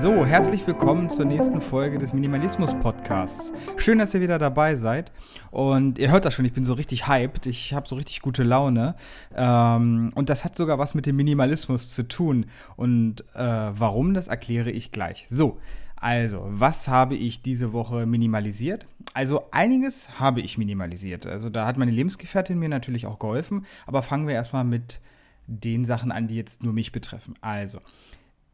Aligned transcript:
So, 0.00 0.24
herzlich 0.24 0.66
willkommen 0.66 1.10
zur 1.10 1.26
nächsten 1.26 1.60
Folge 1.60 1.98
des 1.98 2.14
Minimalismus 2.14 2.72
Podcasts. 2.72 3.52
Schön, 3.76 3.98
dass 3.98 4.14
ihr 4.14 4.22
wieder 4.22 4.38
dabei 4.38 4.74
seid. 4.74 5.12
Und 5.50 5.98
ihr 5.98 6.10
hört 6.10 6.24
das 6.24 6.32
schon, 6.32 6.46
ich 6.46 6.54
bin 6.54 6.64
so 6.64 6.72
richtig 6.72 7.06
hyped. 7.06 7.44
Ich 7.44 7.74
habe 7.74 7.86
so 7.86 7.96
richtig 7.96 8.22
gute 8.22 8.42
Laune. 8.42 8.94
Ähm, 9.36 10.10
und 10.14 10.30
das 10.30 10.42
hat 10.42 10.56
sogar 10.56 10.78
was 10.78 10.94
mit 10.94 11.04
dem 11.04 11.16
Minimalismus 11.16 11.90
zu 11.90 12.08
tun. 12.08 12.46
Und 12.76 13.20
äh, 13.34 13.42
warum, 13.42 14.14
das 14.14 14.28
erkläre 14.28 14.70
ich 14.70 14.90
gleich. 14.90 15.26
So, 15.28 15.58
also, 15.96 16.46
was 16.48 16.88
habe 16.88 17.14
ich 17.14 17.42
diese 17.42 17.74
Woche 17.74 18.06
minimalisiert? 18.06 18.86
Also, 19.12 19.48
einiges 19.50 20.18
habe 20.18 20.40
ich 20.40 20.56
minimalisiert. 20.56 21.26
Also, 21.26 21.50
da 21.50 21.66
hat 21.66 21.76
meine 21.76 21.92
Lebensgefährtin 21.92 22.58
mir 22.58 22.70
natürlich 22.70 23.04
auch 23.04 23.18
geholfen. 23.18 23.66
Aber 23.86 24.02
fangen 24.02 24.26
wir 24.26 24.34
erstmal 24.34 24.64
mit 24.64 24.98
den 25.46 25.84
Sachen 25.84 26.10
an, 26.10 26.26
die 26.26 26.36
jetzt 26.36 26.62
nur 26.62 26.72
mich 26.72 26.90
betreffen. 26.90 27.34
Also, 27.42 27.80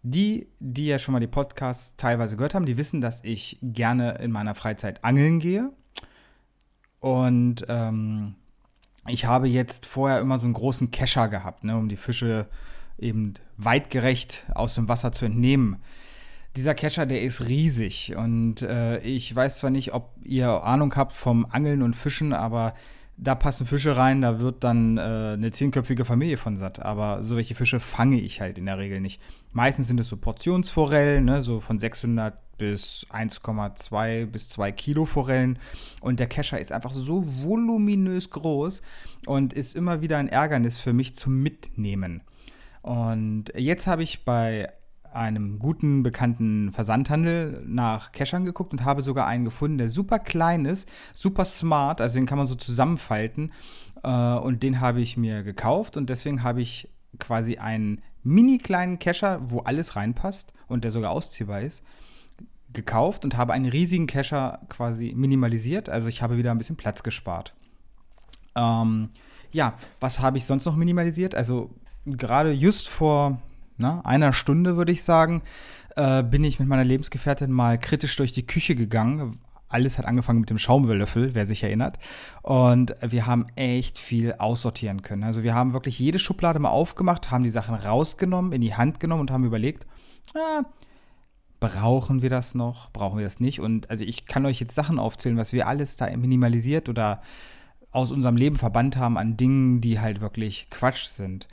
die, 0.09 0.47
die 0.61 0.87
ja 0.87 1.01
schon 1.01 1.13
mal 1.13 1.21
die 1.21 1.27
Podcasts 1.27 1.97
teilweise 1.97 2.37
gehört 2.37 2.55
haben, 2.55 2.65
die 2.65 2.77
wissen, 2.77 3.01
dass 3.01 3.25
ich 3.25 3.59
gerne 3.61 4.19
in 4.19 4.31
meiner 4.31 4.55
Freizeit 4.55 5.03
angeln 5.03 5.41
gehe. 5.41 5.73
Und 7.01 7.65
ähm, 7.69 8.37
ich 9.09 9.25
habe 9.25 9.49
jetzt 9.49 9.85
vorher 9.85 10.21
immer 10.21 10.39
so 10.39 10.47
einen 10.47 10.55
großen 10.55 10.93
Kescher 10.93 11.29
gehabt, 11.29 11.65
ne, 11.65 11.77
um 11.77 11.89
die 11.89 11.97
Fische 11.97 12.47
eben 12.99 13.35
weitgerecht 13.57 14.47
aus 14.55 14.77
dem 14.77 14.89
Wasser 14.89 15.11
zu 15.11 15.25
entnehmen. 15.25 15.83
Dieser 16.55 16.77
Kescher, 16.77 17.05
der 17.05 17.23
ist 17.23 17.49
riesig 17.49 18.15
und 18.17 18.63
äh, 18.63 18.99
ich 19.01 19.35
weiß 19.35 19.59
zwar 19.59 19.71
nicht, 19.71 19.93
ob 19.93 20.15
ihr 20.23 20.49
Ahnung 20.63 20.95
habt 20.95 21.13
vom 21.13 21.47
Angeln 21.51 21.83
und 21.83 21.97
Fischen, 21.97 22.33
aber 22.33 22.75
da 23.19 23.35
passen 23.35 23.67
Fische 23.67 23.97
rein, 23.97 24.21
da 24.21 24.41
wird 24.41 24.63
dann 24.63 24.99
äh, 24.99 25.01
eine 25.01 25.51
zehnköpfige 25.51 26.05
Familie 26.05 26.37
von 26.37 26.57
satt. 26.57 26.81
Aber 26.81 27.25
so 27.25 27.37
welche 27.37 27.55
Fische 27.55 27.81
fange 27.81 28.21
ich 28.21 28.41
halt 28.41 28.59
in 28.59 28.67
der 28.67 28.79
Regel 28.79 29.01
nicht. 29.01 29.21
Meistens 29.53 29.87
sind 29.87 29.99
es 30.01 30.09
so 30.09 30.17
Portionsforellen, 30.17 31.25
ne, 31.25 31.41
so 31.41 31.61
von 31.61 31.79
600 31.79 32.35
bis 32.59 33.07
1,2 33.11 34.27
bis 34.27 34.49
2 34.51 34.73
Kilo 34.73 35.07
Forellen. 35.07 35.59
Und 36.01 36.21
der 36.21 36.27
Kescher 36.27 36.61
ist 36.61 36.73
einfach 36.73 36.93
so 36.93 37.23
voluminös 37.25 38.31
groß 38.31 38.83
und 39.27 39.53
ist 39.53 39.75
immer 39.75 40.03
wieder 40.03 40.19
ein 40.19 40.29
Ärgernis 40.29 40.79
für 40.79 40.93
mich 40.93 41.15
zum 41.15 41.43
Mitnehmen. 41.43 42.23
Und 42.83 43.47
jetzt 43.57 43.87
habe 43.87 44.03
ich 44.03 44.25
bei 44.25 44.69
einem 45.17 45.59
guten, 45.59 46.03
bekannten 46.03 46.73
Versandhandel 46.73 47.63
nach 47.67 48.13
Keschern 48.13 48.45
geguckt 48.45 48.73
und 48.73 48.85
habe 48.85 49.03
sogar 49.03 49.27
einen 49.27 49.45
gefunden, 49.45 49.79
der 49.79 49.89
super 49.89 50.19
klein 50.19 50.65
ist, 50.65 50.89
super 51.15 51.45
smart, 51.45 52.01
also 52.01 52.19
den 52.19 52.27
kann 52.27 52.39
man 52.39 52.47
so 52.47 52.55
zusammenfalten. 52.55 53.53
Äh, 54.03 54.09
und 54.09 54.63
den 54.63 54.81
habe 54.81 55.01
ich 55.01 55.17
mir 55.17 55.43
gekauft 55.43 55.97
und 55.97 56.11
deswegen 56.11 56.43
habe 56.43 56.61
ich 56.61 56.89
quasi 57.19 57.57
einen 57.57 58.03
mini 58.23 58.59
kleinen 58.59 58.99
Kescher, 58.99 59.41
wo 59.51 59.61
alles 59.61 59.97
reinpasst 59.97 60.53
und 60.69 60.85
der 60.85 60.91
sogar 60.91 61.11
ausziehbar 61.11 61.61
ist, 61.63 61.83
gekauft 62.73 63.25
und 63.25 63.37
habe 63.37 63.53
einen 63.53 63.67
riesigen 63.67 64.07
Kescher 64.07 64.61
quasi 64.69 65.15
minimalisiert. 65.17 65.89
Also 65.89 66.09
ich 66.09 66.23
habe 66.23 66.37
wieder 66.37 66.51
ein 66.51 66.59
bisschen 66.59 66.77
Platz 66.77 67.03
gespart. 67.03 67.55
Ähm, 68.55 69.11
ja, 69.53 69.75
was 70.01 70.19
habe 70.19 70.39
ich 70.39 70.45
sonst 70.45 70.65
noch 70.67 70.77
minimalisiert? 70.77 71.35
Also 71.35 71.71
gerade 72.05 72.53
just 72.53 72.89
vor 72.89 73.41
ne, 73.79 74.05
einer 74.05 74.33
Stunde, 74.33 74.77
würde 74.77 74.93
ich 74.93 75.03
sagen, 75.03 75.43
äh, 75.97 76.23
bin 76.23 76.45
ich 76.45 76.59
mit 76.59 76.69
meiner 76.69 76.85
Lebensgefährtin 76.85 77.51
mal 77.51 77.79
kritisch 77.79 78.17
durch 78.17 78.33
die 78.33 78.47
Küche 78.47 78.75
gegangen. 78.75 79.39
Alles 79.69 79.99
hat 79.99 80.07
angefangen 80.07 80.41
mit 80.41 80.51
dem 80.51 80.59
Schaumwürlöffel, 80.59 81.35
wer 81.35 81.47
sich 81.47 81.63
erinnert. 81.63 81.99
Und 82.43 82.95
wir 83.01 83.27
haben 83.27 83.47
echt 83.57 83.99
viel 83.99 84.35
aussortieren 84.35 85.03
können. 85.03 85.25
Also 85.25 85.43
wir 85.43 85.55
haben 85.55 85.73
wirklich 85.73 85.99
jede 85.99 86.19
Schublade 86.19 86.59
mal 86.61 86.71
aufgemacht, 86.71 87.31
haben 87.31 87.45
die 87.45 87.51
Sachen 87.51 87.75
rausgenommen, 87.75 88.53
in 88.53 88.61
die 88.61 88.75
Hand 88.75 89.01
genommen 89.01 89.23
und 89.23 89.31
haben 89.31 89.45
überlegt, 89.45 89.87
ah, 90.35 90.63
brauchen 91.59 92.23
wir 92.23 92.31
das 92.31 92.55
noch, 92.55 92.91
brauchen 92.93 93.19
wir 93.19 93.25
das 93.25 93.41
nicht? 93.41 93.61
Und 93.61 93.91
also 93.91 94.05
ich 94.05 94.27
kann 94.27 94.47
euch 94.47 94.61
jetzt 94.61 94.75
Sachen 94.75 94.99
aufzählen, 94.99 95.37
was 95.37 95.53
wir 95.53 95.67
alles 95.67 95.97
da 95.97 96.15
minimalisiert 96.17 96.89
oder 96.89 97.23
aus 97.91 98.13
unserem 98.13 98.37
Leben 98.37 98.57
verbannt 98.57 98.97
haben 98.97 99.17
an 99.17 99.37
Dingen, 99.37 99.81
die 99.81 99.99
halt 100.01 100.21
wirklich 100.21 100.69
Quatsch 100.71 101.07
sind. 101.07 101.49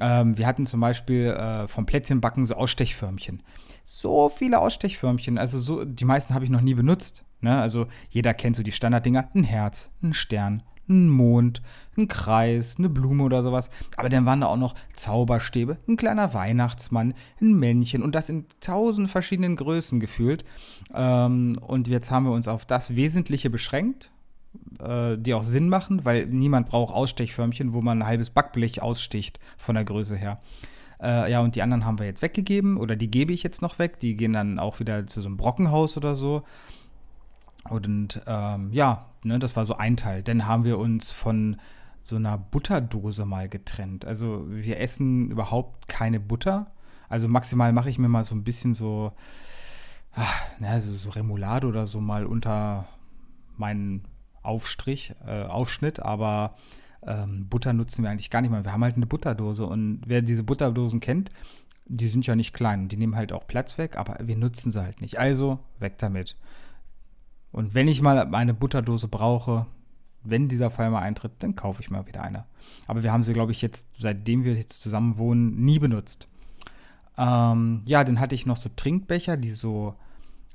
Ähm, 0.00 0.38
wir 0.38 0.46
hatten 0.46 0.66
zum 0.66 0.80
Beispiel 0.80 1.26
äh, 1.26 1.68
vom 1.68 1.86
Plätzchenbacken 1.86 2.44
so 2.44 2.54
Ausstechförmchen. 2.54 3.42
So 3.84 4.28
viele 4.28 4.60
Ausstechförmchen, 4.60 5.38
also 5.38 5.58
so, 5.58 5.84
die 5.84 6.04
meisten 6.04 6.34
habe 6.34 6.44
ich 6.44 6.50
noch 6.50 6.60
nie 6.60 6.74
benutzt. 6.74 7.24
Ne? 7.40 7.60
Also 7.60 7.86
jeder 8.08 8.32
kennt 8.32 8.56
so 8.56 8.62
die 8.62 8.72
Standarddinger, 8.72 9.28
ein 9.34 9.44
Herz, 9.44 9.90
ein 10.02 10.14
Stern, 10.14 10.62
ein 10.88 11.08
Mond, 11.08 11.62
ein 11.96 12.08
Kreis, 12.08 12.76
eine 12.78 12.88
Blume 12.88 13.24
oder 13.24 13.42
sowas. 13.42 13.70
Aber 13.96 14.08
dann 14.08 14.24
waren 14.24 14.40
da 14.40 14.46
auch 14.46 14.56
noch 14.56 14.74
Zauberstäbe, 14.94 15.78
ein 15.88 15.96
kleiner 15.96 16.32
Weihnachtsmann, 16.32 17.14
ein 17.40 17.54
Männchen 17.54 18.02
und 18.02 18.14
das 18.14 18.28
in 18.28 18.46
tausend 18.60 19.10
verschiedenen 19.10 19.56
Größen 19.56 20.00
gefühlt. 20.00 20.44
Ähm, 20.94 21.58
und 21.60 21.88
jetzt 21.88 22.10
haben 22.10 22.26
wir 22.26 22.32
uns 22.32 22.48
auf 22.48 22.64
das 22.64 22.94
Wesentliche 22.96 23.50
beschränkt 23.50 24.12
äh, 24.80 25.16
die 25.18 25.34
auch 25.34 25.42
Sinn 25.42 25.68
machen, 25.68 26.04
weil 26.04 26.26
niemand 26.26 26.68
braucht 26.68 26.94
Ausstechförmchen, 26.94 27.72
wo 27.72 27.80
man 27.80 28.02
ein 28.02 28.06
halbes 28.06 28.30
Backblech 28.30 28.82
aussticht 28.82 29.38
von 29.56 29.74
der 29.74 29.84
Größe 29.84 30.16
her. 30.16 30.40
Äh, 31.00 31.30
ja, 31.30 31.40
und 31.40 31.56
die 31.56 31.62
anderen 31.62 31.84
haben 31.84 31.98
wir 31.98 32.06
jetzt 32.06 32.22
weggegeben 32.22 32.76
oder 32.76 32.94
die 32.94 33.10
gebe 33.10 33.32
ich 33.32 33.42
jetzt 33.42 33.62
noch 33.62 33.78
weg. 33.78 33.98
Die 34.00 34.16
gehen 34.16 34.32
dann 34.32 34.58
auch 34.58 34.80
wieder 34.80 35.06
zu 35.06 35.20
so 35.20 35.28
einem 35.28 35.36
Brockenhaus 35.36 35.96
oder 35.96 36.14
so. 36.14 36.44
Und 37.68 38.22
ähm, 38.26 38.72
ja, 38.72 39.06
ne, 39.22 39.38
das 39.38 39.56
war 39.56 39.64
so 39.64 39.76
ein 39.76 39.96
Teil. 39.96 40.22
Dann 40.22 40.46
haben 40.46 40.64
wir 40.64 40.78
uns 40.78 41.10
von 41.10 41.56
so 42.02 42.16
einer 42.16 42.38
Butterdose 42.38 43.24
mal 43.24 43.48
getrennt. 43.48 44.04
Also 44.04 44.44
wir 44.48 44.80
essen 44.80 45.30
überhaupt 45.30 45.88
keine 45.88 46.20
Butter. 46.20 46.66
Also 47.08 47.28
maximal 47.28 47.72
mache 47.72 47.90
ich 47.90 47.98
mir 47.98 48.08
mal 48.08 48.24
so 48.24 48.34
ein 48.34 48.44
bisschen 48.44 48.74
so, 48.74 49.12
ach, 50.12 50.42
na, 50.58 50.80
so, 50.80 50.94
so 50.94 51.10
Remoulade 51.10 51.66
oder 51.66 51.86
so 51.86 52.00
mal 52.00 52.26
unter 52.26 52.86
meinen 53.56 54.04
Aufstrich, 54.42 55.14
äh, 55.26 55.44
Aufschnitt, 55.44 56.00
aber 56.00 56.52
ähm, 57.06 57.48
Butter 57.48 57.72
nutzen 57.72 58.02
wir 58.02 58.10
eigentlich 58.10 58.30
gar 58.30 58.40
nicht 58.40 58.50
mehr. 58.50 58.64
Wir 58.64 58.72
haben 58.72 58.84
halt 58.84 58.96
eine 58.96 59.06
Butterdose 59.06 59.66
und 59.66 60.02
wer 60.06 60.22
diese 60.22 60.44
Butterdosen 60.44 61.00
kennt, 61.00 61.30
die 61.86 62.08
sind 62.08 62.26
ja 62.26 62.36
nicht 62.36 62.52
klein. 62.52 62.88
Die 62.88 62.96
nehmen 62.96 63.16
halt 63.16 63.32
auch 63.32 63.46
Platz 63.46 63.78
weg, 63.78 63.96
aber 63.96 64.16
wir 64.22 64.36
nutzen 64.36 64.70
sie 64.70 64.82
halt 64.82 65.00
nicht. 65.00 65.18
Also 65.18 65.58
weg 65.78 65.98
damit. 65.98 66.36
Und 67.50 67.74
wenn 67.74 67.88
ich 67.88 68.00
mal 68.00 68.18
eine 68.34 68.54
Butterdose 68.54 69.08
brauche, 69.08 69.66
wenn 70.24 70.48
dieser 70.48 70.70
Fall 70.70 70.90
mal 70.90 71.00
eintritt, 71.00 71.32
dann 71.40 71.56
kaufe 71.56 71.82
ich 71.82 71.90
mal 71.90 72.06
wieder 72.06 72.22
eine. 72.22 72.44
Aber 72.86 73.02
wir 73.02 73.12
haben 73.12 73.22
sie, 73.22 73.32
glaube 73.32 73.52
ich, 73.52 73.60
jetzt, 73.60 73.88
seitdem 73.98 74.44
wir 74.44 74.54
jetzt 74.54 74.80
zusammen 74.80 75.18
wohnen, 75.18 75.64
nie 75.64 75.78
benutzt. 75.78 76.28
Ähm, 77.18 77.82
ja, 77.84 78.04
dann 78.04 78.20
hatte 78.20 78.34
ich 78.34 78.46
noch 78.46 78.56
so 78.56 78.70
Trinkbecher, 78.74 79.36
die 79.36 79.50
so, 79.50 79.94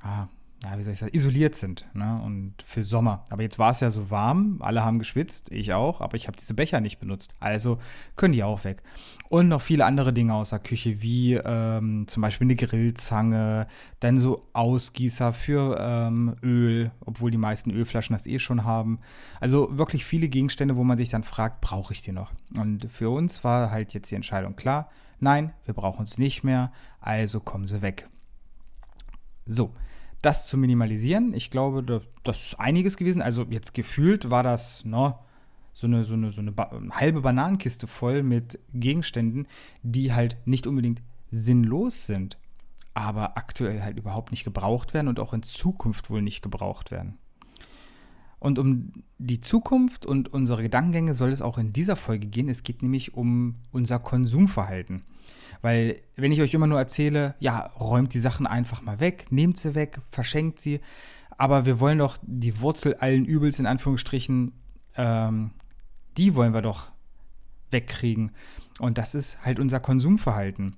ah, 0.00 0.26
ja, 0.64 0.76
wie 0.76 0.82
soll 0.82 0.94
ich 0.94 0.98
sagen, 0.98 1.14
isoliert 1.14 1.54
sind 1.54 1.86
ne? 1.94 2.20
und 2.24 2.54
für 2.66 2.82
Sommer. 2.82 3.24
Aber 3.30 3.42
jetzt 3.42 3.60
war 3.60 3.70
es 3.70 3.80
ja 3.80 3.90
so 3.90 4.10
warm, 4.10 4.56
alle 4.60 4.84
haben 4.84 4.98
geschwitzt, 4.98 5.52
ich 5.52 5.72
auch, 5.72 6.00
aber 6.00 6.16
ich 6.16 6.26
habe 6.26 6.36
diese 6.36 6.54
Becher 6.54 6.80
nicht 6.80 6.98
benutzt. 6.98 7.34
Also 7.38 7.78
können 8.16 8.32
die 8.32 8.42
auch 8.42 8.64
weg. 8.64 8.82
Und 9.28 9.48
noch 9.48 9.60
viele 9.60 9.84
andere 9.84 10.12
Dinge 10.12 10.34
aus 10.34 10.50
der 10.50 10.58
Küche, 10.58 11.00
wie 11.00 11.34
ähm, 11.34 12.08
zum 12.08 12.22
Beispiel 12.22 12.46
eine 12.46 12.56
Grillzange, 12.56 13.68
dann 14.00 14.18
so 14.18 14.48
Ausgießer 14.52 15.32
für 15.32 15.76
ähm, 15.78 16.34
Öl, 16.42 16.90
obwohl 17.04 17.30
die 17.30 17.38
meisten 17.38 17.70
Ölflaschen 17.70 18.14
das 18.14 18.26
eh 18.26 18.40
schon 18.40 18.64
haben. 18.64 18.98
Also 19.38 19.76
wirklich 19.78 20.04
viele 20.04 20.28
Gegenstände, 20.28 20.76
wo 20.76 20.82
man 20.82 20.96
sich 20.96 21.10
dann 21.10 21.22
fragt, 21.22 21.60
brauche 21.60 21.92
ich 21.92 22.02
die 22.02 22.12
noch? 22.12 22.32
Und 22.54 22.90
für 22.90 23.10
uns 23.10 23.44
war 23.44 23.70
halt 23.70 23.94
jetzt 23.94 24.10
die 24.10 24.16
Entscheidung 24.16 24.56
klar, 24.56 24.88
nein, 25.20 25.52
wir 25.64 25.74
brauchen 25.74 26.02
es 26.02 26.18
nicht 26.18 26.42
mehr, 26.42 26.72
also 27.00 27.38
kommen 27.38 27.68
sie 27.68 27.82
weg. 27.82 28.08
So, 29.46 29.72
das 30.22 30.46
zu 30.46 30.56
minimalisieren. 30.56 31.34
Ich 31.34 31.50
glaube, 31.50 32.02
das 32.24 32.46
ist 32.46 32.60
einiges 32.60 32.96
gewesen. 32.96 33.22
Also 33.22 33.46
jetzt 33.50 33.74
gefühlt 33.74 34.30
war 34.30 34.42
das 34.42 34.84
ne, 34.84 35.14
so 35.72 35.86
eine, 35.86 36.02
so 36.04 36.14
eine, 36.14 36.32
so 36.32 36.40
eine 36.40 36.52
ba 36.52 36.70
halbe 36.90 37.20
Bananenkiste 37.20 37.86
voll 37.86 38.22
mit 38.22 38.58
Gegenständen, 38.74 39.46
die 39.82 40.12
halt 40.12 40.36
nicht 40.44 40.66
unbedingt 40.66 41.02
sinnlos 41.30 42.06
sind, 42.06 42.36
aber 42.94 43.36
aktuell 43.36 43.82
halt 43.82 43.96
überhaupt 43.96 44.32
nicht 44.32 44.44
gebraucht 44.44 44.94
werden 44.94 45.08
und 45.08 45.20
auch 45.20 45.32
in 45.32 45.42
Zukunft 45.42 46.10
wohl 46.10 46.22
nicht 46.22 46.42
gebraucht 46.42 46.90
werden. 46.90 47.18
Und 48.40 48.58
um 48.58 48.92
die 49.18 49.40
Zukunft 49.40 50.06
und 50.06 50.32
unsere 50.32 50.62
Gedankengänge 50.62 51.14
soll 51.14 51.30
es 51.30 51.42
auch 51.42 51.58
in 51.58 51.72
dieser 51.72 51.96
Folge 51.96 52.26
gehen. 52.26 52.48
Es 52.48 52.62
geht 52.62 52.82
nämlich 52.82 53.14
um 53.14 53.56
unser 53.72 53.98
Konsumverhalten. 53.98 55.02
Weil 55.62 56.00
wenn 56.16 56.32
ich 56.32 56.40
euch 56.40 56.54
immer 56.54 56.66
nur 56.66 56.78
erzähle, 56.78 57.34
ja, 57.38 57.66
räumt 57.80 58.14
die 58.14 58.20
Sachen 58.20 58.46
einfach 58.46 58.82
mal 58.82 59.00
weg, 59.00 59.26
nehmt 59.30 59.58
sie 59.58 59.74
weg, 59.74 60.00
verschenkt 60.10 60.60
sie, 60.60 60.80
aber 61.36 61.66
wir 61.66 61.80
wollen 61.80 61.98
doch 61.98 62.18
die 62.22 62.60
Wurzel 62.60 62.94
allen 62.94 63.24
Übels 63.24 63.58
in 63.58 63.66
Anführungsstrichen, 63.66 64.52
ähm, 64.96 65.52
die 66.16 66.34
wollen 66.34 66.52
wir 66.52 66.62
doch 66.62 66.90
wegkriegen. 67.70 68.32
Und 68.78 68.98
das 68.98 69.14
ist 69.14 69.44
halt 69.44 69.60
unser 69.60 69.80
Konsumverhalten. 69.80 70.76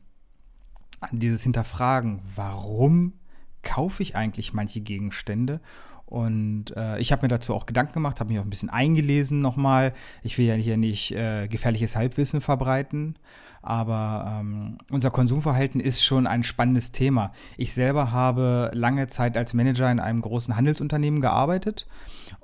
Dieses 1.12 1.42
Hinterfragen, 1.42 2.20
warum 2.34 3.14
kaufe 3.62 4.02
ich 4.02 4.16
eigentlich 4.16 4.52
manche 4.52 4.80
Gegenstände 4.80 5.60
Und 6.10 6.76
äh, 6.76 6.98
ich 6.98 7.12
habe 7.12 7.22
mir 7.22 7.28
dazu 7.28 7.54
auch 7.54 7.66
Gedanken 7.66 7.92
gemacht, 7.94 8.18
habe 8.18 8.30
mich 8.30 8.40
auch 8.40 8.44
ein 8.44 8.50
bisschen 8.50 8.68
eingelesen 8.68 9.40
nochmal. 9.40 9.92
Ich 10.24 10.36
will 10.38 10.44
ja 10.44 10.54
hier 10.54 10.76
nicht 10.76 11.12
äh, 11.12 11.46
gefährliches 11.46 11.94
Halbwissen 11.94 12.40
verbreiten, 12.40 13.14
aber 13.62 14.40
ähm, 14.40 14.78
unser 14.90 15.12
Konsumverhalten 15.12 15.80
ist 15.80 16.04
schon 16.04 16.26
ein 16.26 16.42
spannendes 16.42 16.90
Thema. 16.90 17.32
Ich 17.56 17.74
selber 17.74 18.10
habe 18.10 18.72
lange 18.74 19.06
Zeit 19.06 19.36
als 19.36 19.54
Manager 19.54 19.90
in 19.90 20.00
einem 20.00 20.20
großen 20.20 20.56
Handelsunternehmen 20.56 21.20
gearbeitet 21.20 21.86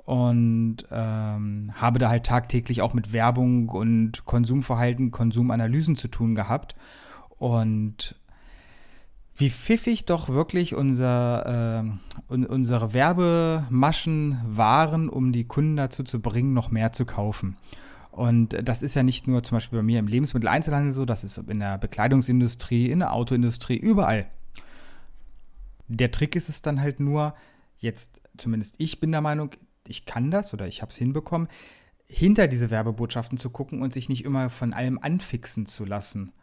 und 0.05 0.77
ähm, 0.89 1.73
habe 1.75 1.99
da 1.99 2.09
halt 2.09 2.25
tagtäglich 2.25 2.81
auch 2.81 2.93
mit 2.93 3.11
Werbung 3.11 3.67
und 3.67 4.23
Konsumverhalten, 4.23 5.11
Konsumanalysen 5.11 5.97
zu 5.97 6.07
tun 6.07 6.35
gehabt. 6.35 6.77
Und 7.37 8.15
wie 9.37 9.51
pfiffig 9.51 10.05
doch 10.05 10.29
wirklich 10.29 10.73
unser, 10.73 11.85
äh, 12.29 12.33
unsere 12.33 12.93
Werbemaschen 12.93 14.41
waren, 14.43 15.09
um 15.09 15.31
die 15.31 15.45
Kunden 15.45 15.75
dazu 15.75 16.03
zu 16.03 16.19
bringen, 16.19 16.53
noch 16.53 16.71
mehr 16.71 16.91
zu 16.91 17.05
kaufen. 17.05 17.55
Und 18.09 18.57
das 18.67 18.81
ist 18.81 18.95
ja 18.95 19.03
nicht 19.03 19.27
nur 19.27 19.43
zum 19.43 19.57
Beispiel 19.57 19.77
bei 19.77 19.83
mir 19.83 19.99
im 19.99 20.07
Lebensmitteleinzelhandel 20.07 20.91
so, 20.91 21.05
das 21.05 21.23
ist 21.23 21.37
in 21.37 21.59
der 21.59 21.77
Bekleidungsindustrie, 21.77 22.89
in 22.89 22.99
der 22.99 23.13
Autoindustrie, 23.13 23.77
überall. 23.77 24.27
Der 25.87 26.09
Trick 26.09 26.35
ist 26.35 26.49
es 26.49 26.63
dann 26.63 26.81
halt 26.81 26.99
nur, 26.99 27.35
jetzt 27.77 28.19
zumindest 28.37 28.73
ich 28.79 28.99
bin 28.99 29.11
der 29.11 29.21
Meinung, 29.21 29.51
ich 29.87 30.05
kann 30.05 30.31
das 30.31 30.51
oder 30.55 30.67
ich 30.67 30.81
habe 30.81 30.91
es 30.91 30.97
hinbekommen, 30.97 31.47
hinter 32.07 32.47
diese 32.47 32.71
Werbebotschaften 32.71 33.37
zu 33.37 33.51
gucken 33.51 33.83
und 33.83 33.93
sich 33.93 34.09
nicht 34.09 34.25
immer 34.25 34.49
von 34.49 34.73
allem 34.73 34.97
anfixen 34.97 35.67
zu 35.67 35.85
lassen. 35.85 36.33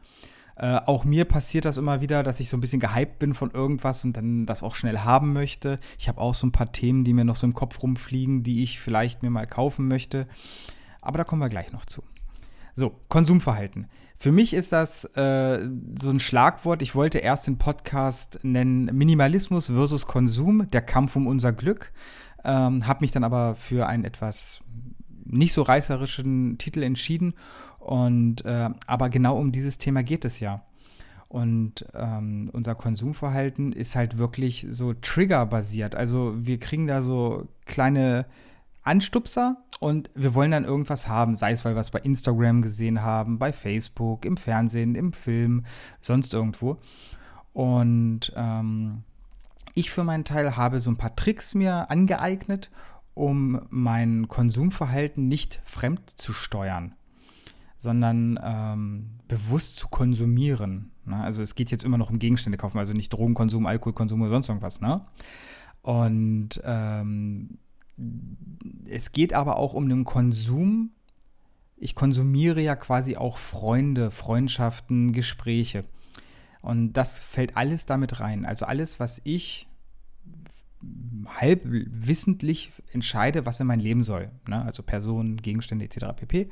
Äh, 0.57 0.77
auch 0.87 1.05
mir 1.05 1.25
passiert 1.25 1.65
das 1.65 1.77
immer 1.77 2.01
wieder, 2.01 2.23
dass 2.23 2.41
ich 2.41 2.49
so 2.49 2.57
ein 2.57 2.61
bisschen 2.61 2.81
gehypt 2.81 3.19
bin 3.19 3.35
von 3.35 3.51
irgendwas 3.51 4.05
und 4.05 4.17
dann 4.17 4.47
das 4.47 4.63
auch 4.63 4.75
schnell 4.75 5.01
haben 5.01 5.33
möchte. 5.33 5.81
Ich 5.99 6.09
habe 6.09 6.21
auch 6.21 6.35
so 6.35 6.47
ein 6.47 6.53
paar 6.53 6.73
Themen, 6.73 7.05
die 7.05 7.13
mir 7.13 7.25
noch 7.25 7.37
so 7.37 7.47
im 7.47 7.55
Kopf 7.55 7.83
rumfliegen, 7.83 8.43
die 8.43 8.63
ich 8.63 8.81
vielleicht 8.81 9.23
mir 9.23 9.31
mal 9.31 9.47
kaufen 9.47 9.89
möchte. 9.89 10.29
Aber 11.01 11.19
da 11.19 11.25
kommen 11.25 11.43
wir 11.43 11.49
gleich 11.49 11.73
noch 11.73 11.85
zu. 11.85 12.03
So, 12.77 12.95
Konsumverhalten. 13.09 13.89
Für 14.17 14.33
mich 14.33 14.55
ist 14.55 14.73
das 14.73 15.05
äh, 15.17 15.69
so 15.99 16.11
ein 16.11 16.21
Schlagwort. 16.21 16.83
Ich 16.83 16.95
wollte 16.95 17.19
erst 17.19 17.47
den 17.47 17.59
Podcast 17.59 18.41
nennen 18.43 18.87
Minimalismus 18.87 19.67
versus 19.67 20.07
Konsum, 20.07 20.71
der 20.71 20.83
Kampf 20.83 21.17
um 21.17 21.27
unser 21.27 21.53
Glück. 21.53 21.93
Ähm, 22.45 22.87
habe 22.87 23.01
mich 23.01 23.11
dann 23.11 23.25
aber 23.25 23.55
für 23.55 23.87
einen 23.87 24.05
etwas 24.05 24.61
nicht 25.25 25.53
so 25.53 25.63
reißerischen 25.63 26.59
Titel 26.59 26.83
entschieden 26.83 27.35
und 27.85 28.47
äh, 28.47 28.71
aber 28.87 29.11
genau 29.11 29.39
um 29.39 29.53
dieses 29.53 29.77
Thema 29.77 30.03
geht 30.03 30.25
es 30.25 30.41
ja. 30.41 30.63
Und 31.29 31.85
ähm, 31.95 32.49
unser 32.53 32.75
Konsumverhalten 32.75 33.73
ist 33.73 33.95
halt 33.95 34.17
wirklich 34.17 34.67
so 34.71 34.95
triggerbasiert. 34.95 35.95
Also 35.95 36.35
wir 36.39 36.59
kriegen 36.59 36.87
da 36.87 37.03
so 37.03 37.47
kleine 37.67 38.25
Anstupser 38.85 39.59
und 39.81 40.11
wir 40.15 40.35
wollen 40.35 40.53
dann 40.53 40.65
irgendwas 40.65 41.09
haben, 41.09 41.37
sei 41.37 41.53
es, 41.53 41.65
weil 41.67 41.75
wir 41.75 41.81
es 41.81 41.91
bei 41.91 41.99
Instagram 41.99 42.63
gesehen 42.63 43.03
haben, 43.03 43.39
bei 43.39 43.53
Facebook, 43.53 44.25
im 44.25 44.39
Fernsehen, 44.39 44.95
im 44.95 45.13
Film, 45.13 45.67
sonst 46.01 46.33
irgendwo. 46.33 46.79
Und 47.53 48.33
ähm, 48.35 49.03
ich 49.75 49.91
für 49.91 50.05
meinen 50.05 50.25
Teil 50.25 50.57
habe 50.57 50.81
so 50.81 50.91
ein 50.91 50.97
paar 50.97 51.17
Tricks 51.17 51.55
mir 51.55 51.91
angeeignet, 51.91 52.71
um 53.13 53.61
mein 53.69 54.29
Konsumverhalten 54.29 55.29
nicht 55.29 55.61
fremd 55.65 56.19
zu 56.19 56.33
steuern 56.33 56.95
sondern 57.85 58.41
ähm, 58.43 59.11
bewusst 59.29 59.77
zu 59.77 59.89
konsumieren. 59.89 60.91
Ne? 61.05 61.17
Also 61.23 61.43
es 61.43 61.55
geht 61.55 61.71
jetzt 61.71 61.85
immer 61.85 61.99
noch 61.99 62.11
um 62.11 62.19
Gegenstände 62.19 62.59
kaufen, 62.59 62.79
also 62.79 62.95
nicht 62.95 63.11
Drogenkonsum, 63.11 63.67
Alkoholkonsum 63.67 64.23
oder 64.23 64.31
sonst 64.31 64.49
irgendwas. 64.49 64.81
Ne? 64.81 65.03
Und 65.83 66.61
ähm, 66.65 67.59
es 68.87 69.13
geht 69.13 69.35
aber 69.35 69.59
auch 69.59 69.75
um 69.75 69.89
den 69.89 70.05
Konsum. 70.05 70.91
Ich 71.77 71.95
konsumiere 71.95 72.61
ja 72.63 72.75
quasi 72.75 73.17
auch 73.17 73.37
Freunde, 73.39 74.11
Freundschaften, 74.11 75.13
Gespräche. 75.13 75.85
Und 76.63 76.95
das 76.95 77.21
fällt 77.21 77.57
alles 77.57 77.85
damit 77.85 78.21
rein. 78.21 78.47
Also 78.47 78.65
alles, 78.65 78.99
was 78.99 79.21
ich 79.25 79.69
halb 81.27 81.61
wissentlich 81.65 82.73
entscheide, 82.93 83.45
was 83.45 83.61
in 83.61 83.67
mein 83.67 83.81
Leben 83.81 84.03
soll. 84.03 84.31
Ne? 84.49 84.65
Also 84.65 84.83
Personen, 84.83 85.37
Gegenstände 85.37 85.85
etc. 85.85 86.07
pp. 86.17 86.51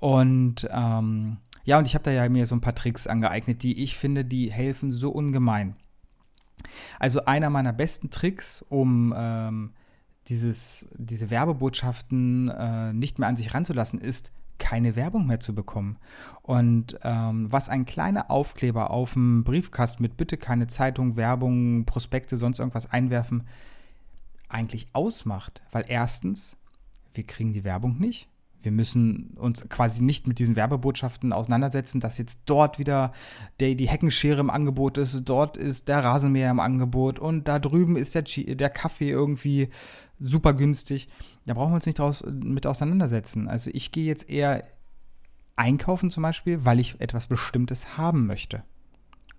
Und 0.00 0.66
ähm, 0.72 1.36
ja, 1.64 1.78
und 1.78 1.86
ich 1.86 1.94
habe 1.94 2.04
da 2.04 2.10
ja 2.10 2.28
mir 2.28 2.46
so 2.46 2.54
ein 2.56 2.60
paar 2.60 2.74
Tricks 2.74 3.06
angeeignet, 3.06 3.62
die 3.62 3.82
ich 3.82 3.96
finde, 3.96 4.24
die 4.24 4.50
helfen 4.50 4.90
so 4.92 5.10
ungemein. 5.10 5.76
Also 6.98 7.24
einer 7.24 7.50
meiner 7.50 7.72
besten 7.72 8.10
Tricks, 8.10 8.64
um 8.68 9.14
ähm, 9.16 9.72
dieses, 10.28 10.88
diese 10.96 11.30
Werbebotschaften 11.30 12.48
äh, 12.48 12.92
nicht 12.92 13.18
mehr 13.18 13.28
an 13.28 13.36
sich 13.36 13.54
ranzulassen, 13.54 14.00
ist, 14.00 14.32
keine 14.58 14.94
Werbung 14.94 15.26
mehr 15.26 15.40
zu 15.40 15.54
bekommen. 15.54 15.98
Und 16.42 16.98
ähm, 17.02 17.50
was 17.50 17.68
ein 17.68 17.86
kleiner 17.86 18.30
Aufkleber 18.30 18.90
auf 18.90 19.14
dem 19.14 19.42
Briefkasten 19.42 20.02
mit 20.02 20.16
bitte 20.16 20.36
keine 20.36 20.66
Zeitung, 20.66 21.16
Werbung, 21.16 21.86
Prospekte, 21.86 22.36
sonst 22.36 22.58
irgendwas 22.58 22.90
einwerfen, 22.90 23.46
eigentlich 24.48 24.88
ausmacht. 24.92 25.62
Weil 25.72 25.84
erstens, 25.88 26.56
wir 27.14 27.24
kriegen 27.26 27.52
die 27.52 27.64
Werbung 27.64 27.98
nicht. 27.98 28.28
Wir 28.62 28.72
müssen 28.72 29.36
uns 29.36 29.68
quasi 29.68 30.02
nicht 30.02 30.26
mit 30.26 30.38
diesen 30.38 30.56
Werbebotschaften 30.56 31.32
auseinandersetzen, 31.32 32.00
dass 32.00 32.18
jetzt 32.18 32.42
dort 32.46 32.78
wieder 32.78 33.12
der, 33.58 33.74
die 33.74 33.88
Heckenschere 33.88 34.40
im 34.40 34.50
Angebot 34.50 34.98
ist, 34.98 35.22
dort 35.24 35.56
ist 35.56 35.88
der 35.88 36.04
Rasenmäher 36.04 36.50
im 36.50 36.60
Angebot 36.60 37.18
und 37.18 37.48
da 37.48 37.58
drüben 37.58 37.96
ist 37.96 38.14
der, 38.14 38.22
der 38.22 38.70
Kaffee 38.70 39.10
irgendwie 39.10 39.70
super 40.18 40.52
günstig. 40.52 41.08
Da 41.46 41.54
brauchen 41.54 41.72
wir 41.72 41.76
uns 41.76 41.86
nicht 41.86 41.98
draus, 41.98 42.22
mit 42.26 42.66
auseinandersetzen. 42.66 43.48
Also 43.48 43.70
ich 43.72 43.92
gehe 43.92 44.04
jetzt 44.04 44.28
eher 44.28 44.62
einkaufen 45.56 46.10
zum 46.10 46.22
Beispiel, 46.22 46.64
weil 46.64 46.80
ich 46.80 47.00
etwas 47.00 47.26
Bestimmtes 47.26 47.96
haben 47.96 48.26
möchte. 48.26 48.62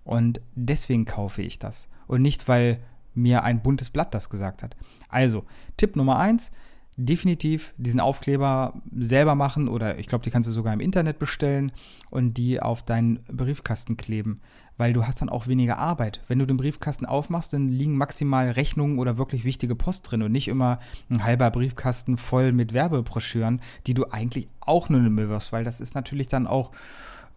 Und 0.04 0.40
deswegen 0.54 1.04
kaufe 1.04 1.42
ich 1.42 1.58
das. 1.58 1.88
Und 2.06 2.22
nicht, 2.22 2.48
weil 2.48 2.82
mir 3.14 3.44
ein 3.44 3.62
buntes 3.62 3.90
Blatt 3.90 4.14
das 4.14 4.30
gesagt 4.30 4.62
hat. 4.62 4.76
Also, 5.08 5.44
Tipp 5.76 5.96
Nummer 5.96 6.18
eins, 6.18 6.50
definitiv 6.96 7.72
diesen 7.78 8.00
Aufkleber 8.00 8.82
selber 8.94 9.34
machen 9.34 9.68
oder 9.68 9.98
ich 9.98 10.08
glaube, 10.08 10.24
die 10.24 10.30
kannst 10.30 10.48
du 10.48 10.52
sogar 10.52 10.74
im 10.74 10.80
Internet 10.80 11.18
bestellen 11.18 11.72
und 12.10 12.34
die 12.34 12.60
auf 12.60 12.82
deinen 12.82 13.20
Briefkasten 13.32 13.96
kleben, 13.96 14.40
weil 14.76 14.92
du 14.92 15.06
hast 15.06 15.22
dann 15.22 15.30
auch 15.30 15.46
weniger 15.46 15.78
Arbeit. 15.78 16.20
Wenn 16.28 16.38
du 16.38 16.46
den 16.46 16.58
Briefkasten 16.58 17.06
aufmachst, 17.06 17.54
dann 17.54 17.68
liegen 17.68 17.96
maximal 17.96 18.50
Rechnungen 18.50 18.98
oder 18.98 19.16
wirklich 19.16 19.44
wichtige 19.44 19.74
Post 19.74 20.10
drin 20.10 20.22
und 20.22 20.32
nicht 20.32 20.48
immer 20.48 20.80
ein 21.08 21.24
halber 21.24 21.50
Briefkasten 21.50 22.18
voll 22.18 22.52
mit 22.52 22.74
Werbebroschüren, 22.74 23.62
die 23.86 23.94
du 23.94 24.06
eigentlich 24.10 24.48
auch 24.60 24.90
nur 24.90 25.00
Müll 25.00 25.30
wirst, 25.30 25.52
weil 25.52 25.64
das 25.64 25.80
ist 25.80 25.94
natürlich 25.94 26.28
dann 26.28 26.46
auch 26.46 26.72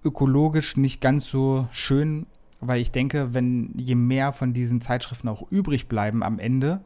ökologisch 0.03 0.75
nicht 0.75 0.99
ganz 0.99 1.27
so 1.27 1.67
schön, 1.71 2.25
weil 2.59 2.81
ich 2.81 2.91
denke, 2.91 3.33
wenn 3.33 3.73
je 3.77 3.95
mehr 3.95 4.33
von 4.33 4.51
diesen 4.51 4.81
Zeitschriften 4.81 5.29
auch 5.29 5.49
übrig 5.49 5.87
bleiben 5.87 6.23
am 6.23 6.39
Ende, 6.39 6.81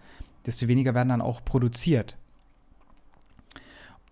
desto 0.46 0.68
weniger 0.68 0.94
werden 0.94 1.10
dann 1.10 1.22
auch 1.22 1.44
produziert. 1.44 2.16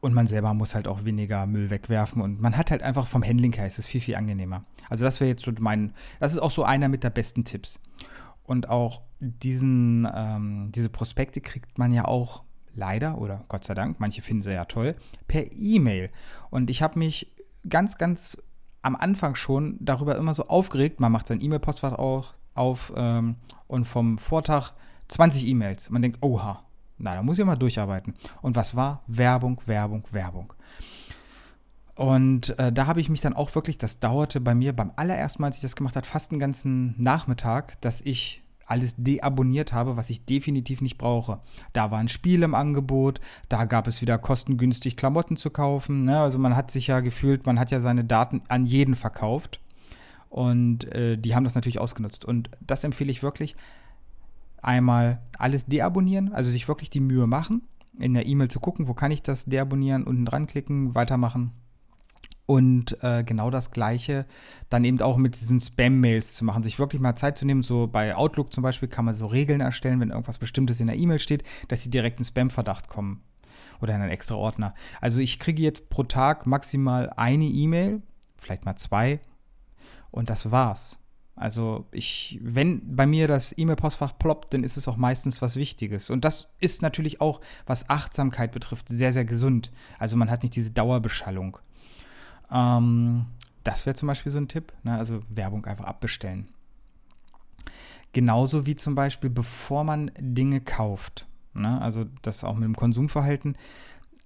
Und 0.07 0.13
man 0.13 0.25
selber 0.25 0.53
muss 0.53 0.73
halt 0.73 0.87
auch 0.87 1.03
weniger 1.03 1.45
Müll 1.45 1.69
wegwerfen 1.69 2.21
und 2.21 2.39
man 2.39 2.55
hat 2.55 2.71
halt 2.71 2.81
einfach 2.81 3.07
vom 3.07 3.25
Handling 3.25 3.51
her 3.51 3.67
ist 3.67 3.77
es 3.77 3.87
viel, 3.87 3.99
viel 3.99 4.15
angenehmer. 4.15 4.63
Also 4.87 5.03
das 5.03 5.19
wäre 5.19 5.29
jetzt 5.29 5.43
so 5.43 5.51
mein, 5.59 5.91
das 6.21 6.31
ist 6.31 6.39
auch 6.39 6.49
so 6.49 6.63
einer 6.63 6.87
mit 6.87 7.03
der 7.03 7.09
besten 7.09 7.43
Tipps. 7.43 7.77
Und 8.43 8.69
auch 8.69 9.01
diesen, 9.19 10.07
ähm, 10.15 10.71
diese 10.73 10.87
Prospekte 10.87 11.41
kriegt 11.41 11.77
man 11.77 11.91
ja 11.91 12.05
auch 12.05 12.43
leider 12.73 13.17
oder 13.17 13.43
Gott 13.49 13.65
sei 13.65 13.73
Dank, 13.73 13.99
manche 13.99 14.21
finden 14.21 14.43
sie 14.43 14.53
ja 14.53 14.63
toll, 14.63 14.95
per 15.27 15.43
E-Mail. 15.51 16.09
Und 16.51 16.69
ich 16.69 16.81
habe 16.81 16.97
mich 16.97 17.29
ganz, 17.67 17.97
ganz 17.97 18.41
am 18.83 18.95
Anfang 18.95 19.35
schon 19.35 19.75
darüber 19.81 20.15
immer 20.15 20.33
so 20.33 20.47
aufgeregt, 20.47 21.01
man 21.01 21.11
macht 21.11 21.27
sein 21.27 21.41
E-Mail-Postfach 21.41 21.95
auch 21.95 22.33
auf 22.53 22.93
ähm, 22.95 23.35
und 23.67 23.83
vom 23.83 24.19
Vortag 24.19 24.71
20 25.09 25.45
E-Mails. 25.47 25.89
Man 25.89 26.01
denkt, 26.01 26.19
oha, 26.21 26.63
na, 26.97 27.15
da 27.15 27.23
muss 27.23 27.37
ich 27.37 27.45
mal 27.45 27.55
durcharbeiten. 27.55 28.15
Und 28.41 28.55
was 28.55 28.75
war? 28.75 29.03
Werbung, 29.07 29.61
Werbung, 29.65 30.03
Werbung. 30.11 30.53
Und 31.95 32.57
äh, 32.59 32.71
da 32.71 32.85
habe 32.85 33.01
ich 33.01 33.09
mich 33.09 33.21
dann 33.21 33.33
auch 33.33 33.53
wirklich, 33.55 33.77
das 33.77 33.99
dauerte 33.99 34.39
bei 34.39 34.53
mir 34.53 34.73
beim 34.73 34.91
allerersten 34.95 35.41
Mal, 35.41 35.47
als 35.47 35.57
ich 35.57 35.63
das 35.63 35.75
gemacht 35.75 35.95
habe, 35.95 36.05
fast 36.05 36.31
einen 36.31 36.39
ganzen 36.39 36.93
Nachmittag, 37.01 37.81
dass 37.81 38.01
ich 38.01 38.43
alles 38.67 38.95
deabonniert 38.97 39.73
habe, 39.73 39.97
was 39.97 40.09
ich 40.09 40.25
definitiv 40.25 40.81
nicht 40.81 40.97
brauche. 40.97 41.39
Da 41.73 41.89
war 41.89 41.99
ein 41.99 42.09
Spiel 42.09 42.43
im 42.43 42.53
Angebot, 42.53 43.21
da 43.49 43.65
gab 43.65 43.87
es 43.87 44.01
wieder 44.01 44.17
kostengünstig 44.17 44.97
Klamotten 44.97 45.37
zu 45.37 45.49
kaufen. 45.49 46.03
Ne? 46.03 46.19
Also 46.19 46.37
man 46.37 46.55
hat 46.55 46.69
sich 46.69 46.87
ja 46.87 46.99
gefühlt, 46.99 47.45
man 47.45 47.59
hat 47.59 47.71
ja 47.71 47.79
seine 47.79 48.03
Daten 48.03 48.41
an 48.49 48.65
jeden 48.65 48.93
verkauft. 48.93 49.61
Und 50.29 50.91
äh, 50.93 51.17
die 51.17 51.33
haben 51.33 51.45
das 51.45 51.55
natürlich 51.55 51.79
ausgenutzt. 51.79 52.25
Und 52.25 52.49
das 52.59 52.83
empfehle 52.83 53.09
ich 53.09 53.23
wirklich 53.23 53.55
einmal 54.61 55.21
alles 55.37 55.65
deabonnieren, 55.65 56.33
also 56.33 56.49
sich 56.51 56.67
wirklich 56.67 56.89
die 56.89 56.99
Mühe 56.99 57.27
machen, 57.27 57.63
in 57.99 58.13
der 58.13 58.25
E-Mail 58.25 58.47
zu 58.47 58.59
gucken, 58.59 58.87
wo 58.87 58.93
kann 58.93 59.11
ich 59.11 59.23
das 59.23 59.45
deabonnieren, 59.45 60.03
unten 60.03 60.25
dran 60.25 60.47
klicken, 60.47 60.95
weitermachen 60.95 61.53
Und 62.47 63.03
äh, 63.03 63.25
genau 63.25 63.51
das 63.51 63.71
Gleiche 63.71 64.25
dann 64.69 64.85
eben 64.85 65.01
auch 65.01 65.17
mit 65.17 65.39
diesen 65.39 65.59
Spam-Mails 65.59 66.33
zu 66.33 66.45
machen, 66.45 66.63
sich 66.63 66.79
wirklich 66.79 67.01
mal 67.01 67.15
Zeit 67.15 67.37
zu 67.37 67.45
nehmen. 67.45 67.61
So 67.61 67.87
bei 67.87 68.15
Outlook 68.15 68.53
zum 68.53 68.63
Beispiel 68.63 68.87
kann 68.87 69.03
man 69.03 69.15
so 69.15 69.25
Regeln 69.25 69.59
erstellen, 69.59 69.99
wenn 69.99 70.11
irgendwas 70.11 70.39
Bestimmtes 70.39 70.79
in 70.79 70.87
der 70.87 70.95
E-Mail 70.95 71.19
steht, 71.19 71.43
dass 71.67 71.83
sie 71.83 71.89
direkt 71.89 72.19
in 72.19 72.25
Spam-Verdacht 72.25 72.87
kommen 72.87 73.21
oder 73.81 73.93
in 73.93 74.01
einen 74.01 74.11
extra 74.11 74.35
Ordner. 74.35 74.73
Also 75.01 75.19
ich 75.19 75.39
kriege 75.39 75.61
jetzt 75.61 75.89
pro 75.89 76.03
Tag 76.03 76.45
maximal 76.47 77.11
eine 77.17 77.45
E-Mail, 77.45 78.01
vielleicht 78.37 78.63
mal 78.63 78.77
zwei 78.77 79.19
und 80.09 80.29
das 80.29 80.49
war's. 80.49 80.99
Also 81.37 81.85
ich, 81.91 82.39
wenn 82.41 82.95
bei 82.95 83.05
mir 83.05 83.27
das 83.27 83.55
E-Mail-Postfach 83.55 84.17
ploppt, 84.17 84.55
dann 84.55 84.63
ist 84.63 84.75
es 84.75 84.87
auch 84.87 84.97
meistens 84.97 85.39
was 85.39 85.55
Wichtiges. 85.55 86.09
Und 86.09 86.25
das 86.25 86.49
ist 86.59 86.81
natürlich 86.81 87.21
auch, 87.21 87.41
was 87.67 87.91
Achtsamkeit 87.91 88.51
betrifft, 88.51 88.89
sehr, 88.89 89.13
sehr 89.13 89.23
gesund. 89.23 89.71
Also 89.99 90.17
man 90.17 90.31
hat 90.31 90.41
nicht 90.41 90.55
diese 90.55 90.71
Dauerbeschallung. 90.71 91.59
Ähm, 92.51 93.27
das 93.63 93.85
wäre 93.85 93.95
zum 93.95 94.07
Beispiel 94.07 94.31
so 94.31 94.39
ein 94.39 94.47
Tipp. 94.47 94.73
Ne? 94.81 94.97
Also 94.97 95.21
Werbung 95.29 95.63
einfach 95.67 95.85
abbestellen. 95.85 96.47
Genauso 98.13 98.65
wie 98.65 98.75
zum 98.75 98.95
Beispiel, 98.95 99.29
bevor 99.29 99.83
man 99.83 100.09
Dinge 100.19 100.59
kauft. 100.59 101.27
Ne? 101.53 101.79
Also 101.79 102.05
das 102.23 102.43
auch 102.43 102.55
mit 102.55 102.63
dem 102.63 102.75
Konsumverhalten. 102.75 103.57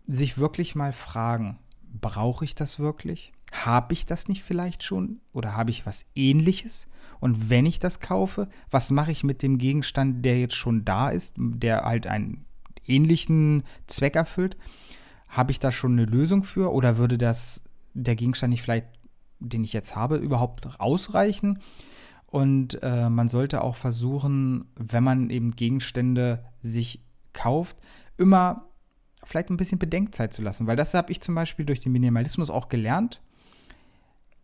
Sich 0.08 0.38
wirklich 0.38 0.76
mal 0.76 0.94
fragen, 0.94 1.60
brauche 2.00 2.46
ich 2.46 2.56
das 2.56 2.80
wirklich? 2.80 3.34
Habe 3.52 3.94
ich 3.94 4.06
das 4.06 4.28
nicht 4.30 4.44
vielleicht 4.44 4.84
schon? 4.84 5.20
Oder 5.34 5.56
habe 5.56 5.72
ich 5.72 5.86
was 5.86 6.06
ähnliches? 6.16 6.88
Und 7.20 7.50
wenn 7.50 7.66
ich 7.66 7.80
das 7.80 8.00
kaufe, 8.00 8.48
was 8.70 8.92
mache 8.92 9.12
ich 9.12 9.24
mit 9.24 9.44
dem 9.44 9.58
Gegenstand, 9.58 10.26
der 10.26 10.40
jetzt 10.40 10.56
schon 10.56 10.86
da 10.86 11.10
ist, 11.10 11.36
der 11.38 11.84
halt 11.84 12.08
einen 12.08 12.46
ähnlichen 12.88 13.64
Zweck 13.88 14.16
erfüllt? 14.16 14.58
Habe 15.28 15.52
ich 15.52 15.60
da 15.60 15.72
schon 15.72 15.94
eine 15.94 16.06
Lösung 16.06 16.44
für? 16.44 16.74
Oder 16.74 16.98
würde 16.98 17.18
das 17.18 17.62
der 17.94 18.16
Gegenstand 18.16 18.52
nicht 18.52 18.62
vielleicht, 18.62 18.88
den 19.40 19.64
ich 19.64 19.74
jetzt 19.74 19.96
habe, 19.96 20.16
überhaupt 20.16 20.80
ausreichen? 20.80 21.60
Und 22.26 22.82
äh, 22.82 23.10
man 23.10 23.28
sollte 23.28 23.62
auch 23.64 23.76
versuchen, 23.76 24.72
wenn 24.76 25.04
man 25.04 25.30
eben 25.30 25.52
Gegenstände 25.52 26.46
sich 26.62 27.04
kauft, 27.34 27.78
immer 28.18 28.70
vielleicht 29.26 29.50
ein 29.50 29.58
bisschen 29.58 29.80
Bedenkzeit 29.80 30.34
zu 30.34 30.42
lassen. 30.42 30.68
Weil 30.68 30.78
das 30.78 30.94
habe 30.94 31.12
ich 31.12 31.22
zum 31.22 31.36
Beispiel 31.36 31.66
durch 31.66 31.82
den 31.82 31.92
Minimalismus 31.92 32.50
auch 32.50 32.70
gelernt 32.70 33.22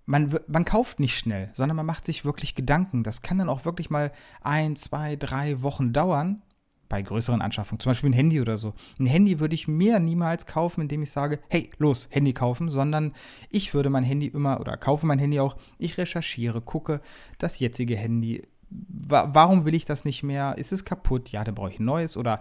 man, 0.07 0.33
man 0.47 0.65
kauft 0.65 0.99
nicht 0.99 1.19
schnell, 1.19 1.49
sondern 1.53 1.75
man 1.75 1.85
macht 1.85 2.05
sich 2.05 2.25
wirklich 2.25 2.55
Gedanken. 2.55 3.03
Das 3.03 3.21
kann 3.21 3.37
dann 3.37 3.49
auch 3.49 3.65
wirklich 3.65 3.89
mal 3.89 4.11
ein, 4.41 4.75
zwei, 4.75 5.17
drei 5.17 5.61
Wochen 5.61 5.93
dauern 5.93 6.41
bei 6.89 7.01
größeren 7.01 7.41
Anschaffungen, 7.41 7.81
zum 7.81 7.89
Beispiel 7.89 8.09
ein 8.09 8.13
Handy 8.13 8.39
oder 8.39 8.57
so. 8.57 8.73
Ein 8.97 9.07
Handy 9.07 9.41
würde 9.41 9.55
ich 9.55 9.67
mir 9.67 9.99
niemals 9.99 10.45
kaufen, 10.45 10.81
indem 10.81 11.03
ich 11.03 11.11
sage, 11.11 11.41
hey, 11.49 11.69
los, 11.77 12.07
Handy 12.09 12.31
kaufen, 12.31 12.71
sondern 12.71 13.13
ich 13.49 13.73
würde 13.73 13.89
mein 13.89 14.05
Handy 14.05 14.27
immer 14.27 14.61
oder 14.61 14.77
kaufe 14.77 15.05
mein 15.05 15.19
Handy 15.19 15.41
auch, 15.41 15.57
ich 15.77 15.97
recherchiere, 15.97 16.61
gucke 16.61 17.01
das 17.37 17.59
jetzige 17.59 17.97
Handy. 17.97 18.43
Warum 18.69 19.65
will 19.65 19.75
ich 19.75 19.83
das 19.83 20.05
nicht 20.05 20.23
mehr? 20.23 20.57
Ist 20.57 20.71
es 20.71 20.85
kaputt? 20.85 21.29
Ja, 21.33 21.43
dann 21.43 21.55
brauche 21.55 21.71
ich 21.71 21.79
ein 21.79 21.85
neues 21.85 22.15
oder 22.15 22.39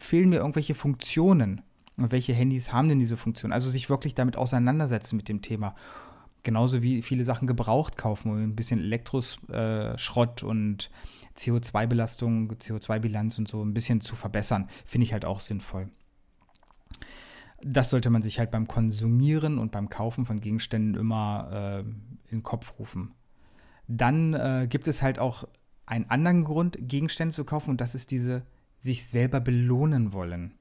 fehlen 0.00 0.30
mir 0.30 0.38
irgendwelche 0.38 0.74
Funktionen? 0.74 1.62
Und 1.96 2.12
welche 2.12 2.32
Handys 2.32 2.72
haben 2.72 2.88
denn 2.88 3.00
diese 3.00 3.16
Funktion? 3.16 3.52
Also 3.52 3.70
sich 3.70 3.90
wirklich 3.90 4.14
damit 4.14 4.36
auseinandersetzen 4.36 5.16
mit 5.16 5.28
dem 5.28 5.42
Thema 5.42 5.74
genauso 6.42 6.82
wie 6.82 7.02
viele 7.02 7.24
Sachen 7.24 7.46
gebraucht 7.46 7.96
kaufen, 7.96 8.30
um 8.30 8.42
ein 8.42 8.56
bisschen 8.56 8.80
Elektroschrott 8.80 10.42
und 10.42 10.90
CO2-Belastung, 11.36 12.52
CO2-Bilanz 12.52 13.38
und 13.38 13.48
so 13.48 13.64
ein 13.64 13.74
bisschen 13.74 14.00
zu 14.00 14.16
verbessern, 14.16 14.68
finde 14.84 15.04
ich 15.04 15.12
halt 15.12 15.24
auch 15.24 15.40
sinnvoll. 15.40 15.88
Das 17.60 17.90
sollte 17.90 18.10
man 18.10 18.22
sich 18.22 18.38
halt 18.38 18.50
beim 18.50 18.68
Konsumieren 18.68 19.58
und 19.58 19.72
beim 19.72 19.88
Kaufen 19.88 20.24
von 20.24 20.40
Gegenständen 20.40 20.94
immer 20.94 21.48
äh, 21.52 21.80
in 22.30 22.38
den 22.38 22.42
Kopf 22.42 22.78
rufen. 22.78 23.14
Dann 23.88 24.34
äh, 24.34 24.66
gibt 24.68 24.86
es 24.86 25.02
halt 25.02 25.18
auch 25.18 25.44
einen 25.86 26.08
anderen 26.10 26.44
Grund, 26.44 26.76
Gegenstände 26.80 27.34
zu 27.34 27.44
kaufen, 27.44 27.70
und 27.70 27.80
das 27.80 27.94
ist 27.94 28.10
diese 28.10 28.44
sich 28.80 29.06
selber 29.06 29.40
belohnen 29.40 30.12
wollen. 30.12 30.54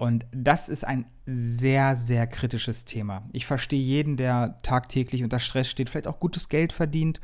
Und 0.00 0.24
das 0.32 0.70
ist 0.70 0.86
ein 0.86 1.04
sehr, 1.26 1.94
sehr 1.94 2.26
kritisches 2.26 2.86
Thema. 2.86 3.22
Ich 3.34 3.44
verstehe 3.44 3.82
jeden, 3.82 4.16
der 4.16 4.62
tagtäglich 4.62 5.22
unter 5.22 5.38
Stress 5.40 5.68
steht, 5.68 5.90
vielleicht 5.90 6.06
auch 6.06 6.18
gutes 6.18 6.48
Geld 6.48 6.72
verdient 6.72 7.20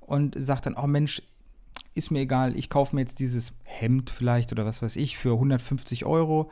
und 0.00 0.34
sagt 0.38 0.64
dann, 0.64 0.74
oh 0.74 0.86
Mensch, 0.86 1.20
ist 1.92 2.10
mir 2.10 2.20
egal, 2.20 2.56
ich 2.56 2.70
kaufe 2.70 2.94
mir 2.96 3.02
jetzt 3.02 3.20
dieses 3.20 3.52
Hemd 3.64 4.08
vielleicht 4.08 4.52
oder 4.52 4.64
was 4.64 4.80
weiß 4.80 4.96
ich 4.96 5.18
für 5.18 5.34
150 5.34 6.06
Euro. 6.06 6.50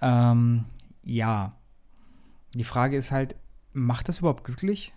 Ähm, 0.00 0.64
ja, 1.04 1.52
die 2.54 2.64
Frage 2.64 2.96
ist 2.96 3.10
halt, 3.10 3.36
macht 3.74 4.08
das 4.08 4.20
überhaupt 4.20 4.44
glücklich, 4.44 4.94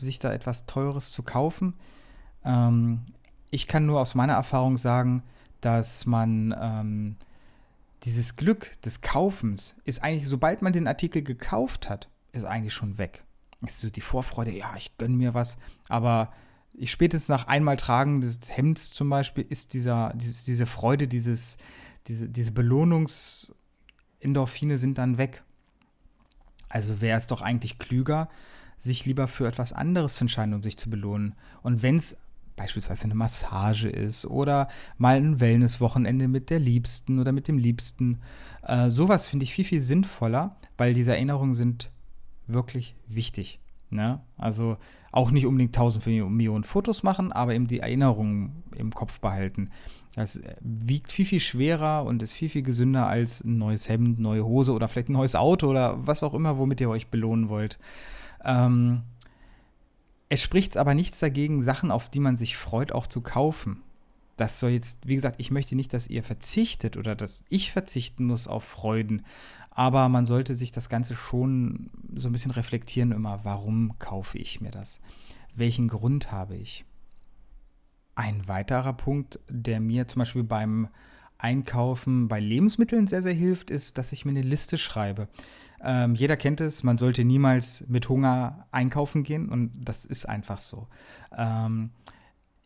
sich 0.00 0.20
da 0.20 0.32
etwas 0.32 0.64
Teures 0.64 1.10
zu 1.10 1.22
kaufen? 1.22 1.74
Ähm, 2.46 3.02
ich 3.50 3.66
kann 3.66 3.84
nur 3.84 4.00
aus 4.00 4.14
meiner 4.14 4.32
Erfahrung 4.32 4.78
sagen, 4.78 5.22
dass 5.60 6.06
man 6.06 6.54
ähm, 6.58 7.16
dieses 8.04 8.36
Glück 8.36 8.80
des 8.82 9.00
Kaufens 9.00 9.74
ist 9.84 10.02
eigentlich, 10.02 10.28
sobald 10.28 10.62
man 10.62 10.72
den 10.72 10.88
Artikel 10.88 11.22
gekauft 11.22 11.88
hat, 11.88 12.08
ist 12.32 12.44
eigentlich 12.44 12.74
schon 12.74 12.98
weg. 12.98 13.24
Es 13.64 13.74
ist 13.74 13.80
so 13.80 13.90
die 13.90 14.00
Vorfreude, 14.00 14.50
ja, 14.50 14.72
ich 14.76 14.98
gönne 14.98 15.16
mir 15.16 15.34
was, 15.34 15.56
aber 15.88 16.32
ich 16.74 16.90
spätestens 16.90 17.28
nach 17.28 17.46
einmal 17.46 17.76
Tragen 17.76 18.20
des 18.20 18.56
Hemds 18.56 18.90
zum 18.90 19.08
Beispiel 19.08 19.46
ist 19.48 19.72
dieser, 19.74 20.12
dieses, 20.14 20.42
diese 20.44 20.66
Freude, 20.66 21.06
dieses, 21.06 21.58
diese, 22.08 22.28
diese 22.28 22.50
Belohnungsendorphine 22.52 24.78
sind 24.78 24.98
dann 24.98 25.18
weg. 25.18 25.44
Also 26.68 27.00
wäre 27.00 27.18
es 27.18 27.28
doch 27.28 27.42
eigentlich 27.42 27.78
klüger, 27.78 28.28
sich 28.78 29.06
lieber 29.06 29.28
für 29.28 29.46
etwas 29.46 29.72
anderes 29.72 30.14
zu 30.14 30.24
entscheiden, 30.24 30.54
um 30.54 30.62
sich 30.62 30.76
zu 30.76 30.90
belohnen. 30.90 31.36
Und 31.62 31.82
wenn 31.82 31.96
es 31.96 32.16
beispielsweise 32.56 33.04
eine 33.04 33.14
Massage 33.14 33.88
ist 33.88 34.26
oder 34.26 34.68
mal 34.98 35.16
ein 35.16 35.40
Wellnesswochenende 35.40 36.28
mit 36.28 36.50
der 36.50 36.60
Liebsten 36.60 37.18
oder 37.18 37.32
mit 37.32 37.48
dem 37.48 37.58
Liebsten. 37.58 38.20
Äh, 38.62 38.90
sowas 38.90 39.28
finde 39.28 39.44
ich 39.44 39.54
viel, 39.54 39.64
viel 39.64 39.82
sinnvoller, 39.82 40.56
weil 40.76 40.94
diese 40.94 41.12
Erinnerungen 41.12 41.54
sind 41.54 41.90
wirklich 42.46 42.94
wichtig. 43.08 43.60
Ne? 43.90 44.20
Also 44.36 44.76
auch 45.10 45.30
nicht 45.30 45.46
unbedingt 45.46 45.74
tausend 45.74 46.06
Millionen 46.06 46.64
Fotos 46.64 47.02
machen, 47.02 47.32
aber 47.32 47.54
eben 47.54 47.66
die 47.66 47.80
Erinnerungen 47.80 48.62
im 48.74 48.92
Kopf 48.94 49.20
behalten. 49.20 49.70
Das 50.14 50.40
wiegt 50.60 51.10
viel, 51.10 51.24
viel 51.24 51.40
schwerer 51.40 52.04
und 52.04 52.22
ist 52.22 52.34
viel, 52.34 52.48
viel 52.48 52.62
gesünder 52.62 53.06
als 53.06 53.42
ein 53.42 53.58
neues 53.58 53.88
Hemd, 53.88 54.18
neue 54.18 54.44
Hose 54.44 54.72
oder 54.72 54.88
vielleicht 54.88 55.08
ein 55.08 55.14
neues 55.14 55.34
Auto 55.34 55.68
oder 55.68 56.06
was 56.06 56.22
auch 56.22 56.34
immer, 56.34 56.58
womit 56.58 56.80
ihr 56.80 56.90
euch 56.90 57.08
belohnen 57.08 57.48
wollt. 57.48 57.78
Ähm, 58.44 59.02
es 60.32 60.40
spricht 60.42 60.78
aber 60.78 60.94
nichts 60.94 61.18
dagegen, 61.18 61.60
Sachen, 61.60 61.90
auf 61.90 62.08
die 62.08 62.18
man 62.18 62.38
sich 62.38 62.56
freut, 62.56 62.92
auch 62.92 63.06
zu 63.06 63.20
kaufen. 63.20 63.82
Das 64.38 64.60
soll 64.60 64.70
jetzt, 64.70 65.06
wie 65.06 65.14
gesagt, 65.14 65.38
ich 65.38 65.50
möchte 65.50 65.76
nicht, 65.76 65.92
dass 65.92 66.06
ihr 66.06 66.22
verzichtet 66.22 66.96
oder 66.96 67.14
dass 67.14 67.44
ich 67.50 67.70
verzichten 67.70 68.24
muss 68.24 68.48
auf 68.48 68.64
Freuden. 68.64 69.26
Aber 69.68 70.08
man 70.08 70.24
sollte 70.24 70.54
sich 70.54 70.72
das 70.72 70.88
Ganze 70.88 71.14
schon 71.14 71.90
so 72.14 72.30
ein 72.30 72.32
bisschen 72.32 72.50
reflektieren 72.50 73.12
immer, 73.12 73.40
warum 73.42 73.98
kaufe 73.98 74.38
ich 74.38 74.62
mir 74.62 74.70
das? 74.70 75.00
Welchen 75.54 75.88
Grund 75.88 76.32
habe 76.32 76.56
ich? 76.56 76.86
Ein 78.14 78.48
weiterer 78.48 78.94
Punkt, 78.94 79.38
der 79.50 79.80
mir 79.80 80.08
zum 80.08 80.20
Beispiel 80.20 80.44
beim 80.44 80.88
Einkaufen 81.42 82.28
bei 82.28 82.40
Lebensmitteln 82.40 83.06
sehr, 83.06 83.22
sehr 83.22 83.32
hilft, 83.32 83.70
ist, 83.70 83.98
dass 83.98 84.12
ich 84.12 84.24
mir 84.24 84.30
eine 84.30 84.42
Liste 84.42 84.78
schreibe. 84.78 85.28
Ähm, 85.82 86.14
jeder 86.14 86.36
kennt 86.36 86.60
es, 86.60 86.82
man 86.82 86.96
sollte 86.96 87.24
niemals 87.24 87.84
mit 87.88 88.08
Hunger 88.08 88.66
einkaufen 88.70 89.24
gehen 89.24 89.48
und 89.48 89.72
das 89.74 90.04
ist 90.04 90.28
einfach 90.28 90.60
so. 90.60 90.86
Ähm, 91.36 91.90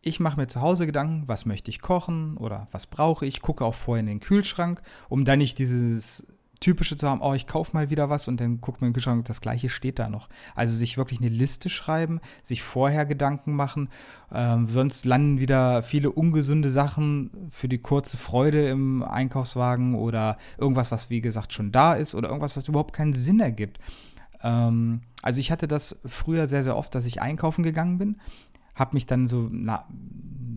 ich 0.01 0.19
mache 0.19 0.39
mir 0.39 0.47
zu 0.47 0.61
Hause 0.61 0.85
Gedanken, 0.85 1.27
was 1.27 1.45
möchte 1.45 1.71
ich 1.71 1.81
kochen 1.81 2.37
oder 2.37 2.67
was 2.71 2.87
brauche 2.87 3.25
ich, 3.25 3.41
gucke 3.41 3.65
auch 3.65 3.73
vorher 3.73 4.01
in 4.01 4.05
den 4.05 4.19
Kühlschrank, 4.19 4.81
um 5.09 5.25
dann 5.25 5.39
nicht 5.39 5.57
dieses 5.57 6.23
typische 6.59 6.97
zu 6.97 7.07
haben, 7.07 7.21
oh, 7.21 7.33
ich 7.33 7.47
kaufe 7.47 7.71
mal 7.73 7.89
wieder 7.89 8.09
was 8.09 8.27
und 8.27 8.39
dann 8.39 8.61
guckt 8.61 8.81
man 8.81 8.89
im 8.89 8.93
Kühlschrank, 8.93 9.25
das 9.25 9.41
gleiche 9.41 9.69
steht 9.69 9.99
da 9.99 10.09
noch. 10.09 10.29
Also 10.55 10.73
sich 10.73 10.97
wirklich 10.97 11.19
eine 11.19 11.29
Liste 11.29 11.69
schreiben, 11.69 12.19
sich 12.43 12.63
vorher 12.63 13.05
Gedanken 13.05 13.53
machen, 13.53 13.89
ähm, 14.31 14.67
sonst 14.67 15.05
landen 15.05 15.39
wieder 15.39 15.83
viele 15.83 16.11
ungesunde 16.11 16.69
Sachen 16.69 17.31
für 17.49 17.67
die 17.67 17.79
kurze 17.79 18.17
Freude 18.17 18.67
im 18.69 19.03
Einkaufswagen 19.03 19.95
oder 19.95 20.37
irgendwas, 20.57 20.91
was 20.91 21.09
wie 21.09 21.21
gesagt 21.21 21.53
schon 21.53 21.71
da 21.71 21.93
ist 21.93 22.15
oder 22.15 22.29
irgendwas, 22.29 22.57
was 22.57 22.67
überhaupt 22.67 22.93
keinen 22.93 23.13
Sinn 23.13 23.39
ergibt. 23.39 23.79
Ähm, 24.43 25.01
also 25.21 25.39
ich 25.39 25.51
hatte 25.51 25.67
das 25.67 25.99
früher 26.05 26.47
sehr, 26.47 26.63
sehr 26.63 26.77
oft, 26.77 26.93
dass 26.93 27.05
ich 27.05 27.21
einkaufen 27.21 27.63
gegangen 27.63 27.97
bin, 27.97 28.17
habe 28.77 28.93
mich 28.93 29.05
dann 29.05 29.27
so 29.27 29.49
na, 29.51 29.85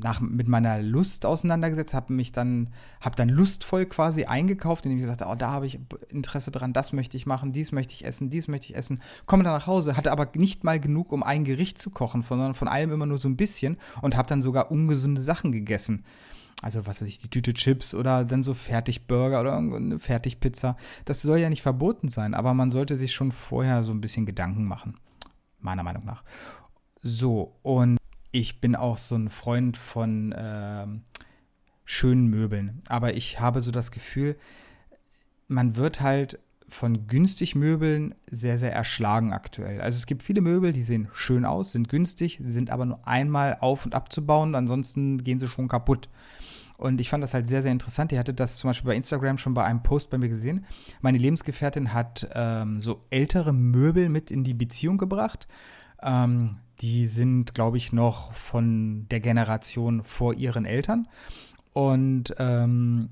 nach, 0.03 0.21
mit 0.21 0.49
meiner 0.49 0.81
Lust 0.81 1.27
auseinandergesetzt, 1.27 1.95
habe 1.95 2.12
mich 2.12 2.33
dann, 2.33 2.71
habe 3.00 3.17
dann 3.17 3.29
lustvoll 3.29 3.87
quasi 3.87 4.25
eingekauft, 4.25 4.85
indem 4.85 4.99
ich 4.99 5.03
gesagt 5.03 5.21
habe, 5.21 5.33
oh, 5.33 5.37
da 5.37 5.50
habe 5.50 5.67
ich 5.67 5.79
Interesse 6.09 6.50
dran, 6.50 6.73
das 6.73 6.93
möchte 6.93 7.17
ich 7.17 7.27
machen, 7.27 7.53
dies 7.53 7.73
möchte 7.73 7.95
ich 7.95 8.05
essen, 8.05 8.31
dies 8.31 8.49
möchte 8.49 8.67
ich 8.67 8.77
essen. 8.77 9.00
Komme 9.27 9.43
dann 9.43 9.53
nach 9.53 9.67
Hause, 9.67 9.97
hatte 9.97 10.12
aber 10.12 10.29
nicht 10.37 10.65
mal 10.65 10.81
genug, 10.81 11.12
um 11.12 11.23
ein 11.23 11.45
Gericht 11.45 11.79
zu 11.79 11.91
kochen, 11.91 12.23
sondern 12.23 12.55
von 12.55 12.69
allem 12.69 12.93
immer 12.93 13.07
nur 13.07 13.19
so 13.19 13.29
ein 13.29 13.37
bisschen 13.37 13.77
und 14.03 14.17
habe 14.17 14.29
dann 14.29 14.43
sogar 14.43 14.71
ungesunde 14.71 15.21
Sachen 15.21 15.53
gegessen. 15.53 16.05
Also 16.62 16.87
was 16.87 17.00
weiß 17.00 17.09
ich, 17.09 17.19
die 17.19 17.29
Tüte 17.29 17.55
Chips 17.55 17.95
oder 17.95 18.25
dann 18.25 18.43
so 18.43 18.53
Fertigburger 18.53 19.41
oder 19.41 19.57
eine 19.57 19.99
Fertigpizza. 19.99 20.77
Das 21.07 21.23
soll 21.23 21.39
ja 21.39 21.49
nicht 21.49 21.62
verboten 21.62 22.09
sein, 22.09 22.35
aber 22.35 22.53
man 22.53 22.71
sollte 22.71 22.97
sich 22.97 23.15
schon 23.15 23.33
vorher 23.33 23.83
so 23.83 23.93
ein 23.93 24.00
bisschen 24.00 24.27
Gedanken 24.27 24.65
machen. 24.65 24.99
Meiner 25.59 25.83
Meinung 25.83 26.05
nach. 26.05 26.23
So, 27.03 27.57
und 27.62 28.00
ich 28.33 28.61
bin 28.61 28.77
auch 28.77 28.99
so 28.99 29.17
ein 29.17 29.29
Freund 29.29 29.77
von 29.77 30.33
äh, 30.33 30.87
schönen 31.85 32.29
Möbeln. 32.29 32.83
Aber 32.89 33.15
ich 33.15 33.41
habe 33.41 33.63
so 33.63 33.73
das 33.73 33.91
Gefühl, 33.91 34.37
man 35.49 35.77
wird 35.77 36.01
halt 36.01 36.39
von 36.69 37.09
günstig 37.09 37.57
Möbeln 37.57 38.15
sehr, 38.31 38.59
sehr 38.59 38.73
erschlagen 38.73 39.33
aktuell. 39.33 39.81
Also 39.81 39.97
es 39.97 40.07
gibt 40.07 40.23
viele 40.23 40.41
Möbel, 40.41 40.73
die 40.73 40.85
sehen 40.85 41.09
schön 41.13 41.45
aus, 41.45 41.73
sind 41.73 41.89
günstig, 41.89 42.41
sind 42.47 42.71
aber 42.71 42.87
nur 42.87 43.07
einmal 43.09 43.59
auf 43.61 43.85
und 43.85 43.95
abzubauen, 43.95 44.55
ansonsten 44.55 45.23
gehen 45.25 45.41
sie 45.41 45.49
schon 45.49 45.67
kaputt. 45.67 46.09
Und 46.77 47.01
ich 47.01 47.11
fand 47.11 47.23
das 47.23 47.35
halt 47.35 47.47
sehr, 47.47 47.63
sehr 47.63 47.73
interessant. 47.73 48.11
Ihr 48.13 48.19
hattet 48.19 48.41
das 48.41 48.57
zum 48.57 48.71
Beispiel 48.71 48.89
bei 48.89 48.97
Instagram 48.97 49.37
schon 49.37 49.53
bei 49.53 49.65
einem 49.65 49.83
Post 49.83 50.09
bei 50.09 50.17
mir 50.17 50.31
gesehen. 50.31 50.65
Meine 51.03 51.19
Lebensgefährtin 51.19 51.93
hat 51.93 52.27
ähm, 52.35 52.81
so 52.81 53.05
ältere 53.11 53.53
Möbel 53.53 54.09
mit 54.09 54.31
in 54.31 54.45
die 54.45 54.55
Beziehung 54.55 54.97
gebracht. 54.97 55.47
Ähm, 56.02 56.57
die 56.80 57.07
sind, 57.07 57.54
glaube 57.54 57.76
ich, 57.76 57.92
noch 57.92 58.33
von 58.33 59.07
der 59.11 59.21
Generation 59.21 60.02
vor 60.02 60.35
ihren 60.35 60.64
Eltern. 60.64 61.09
Und 61.73 62.35
ähm, 62.38 63.11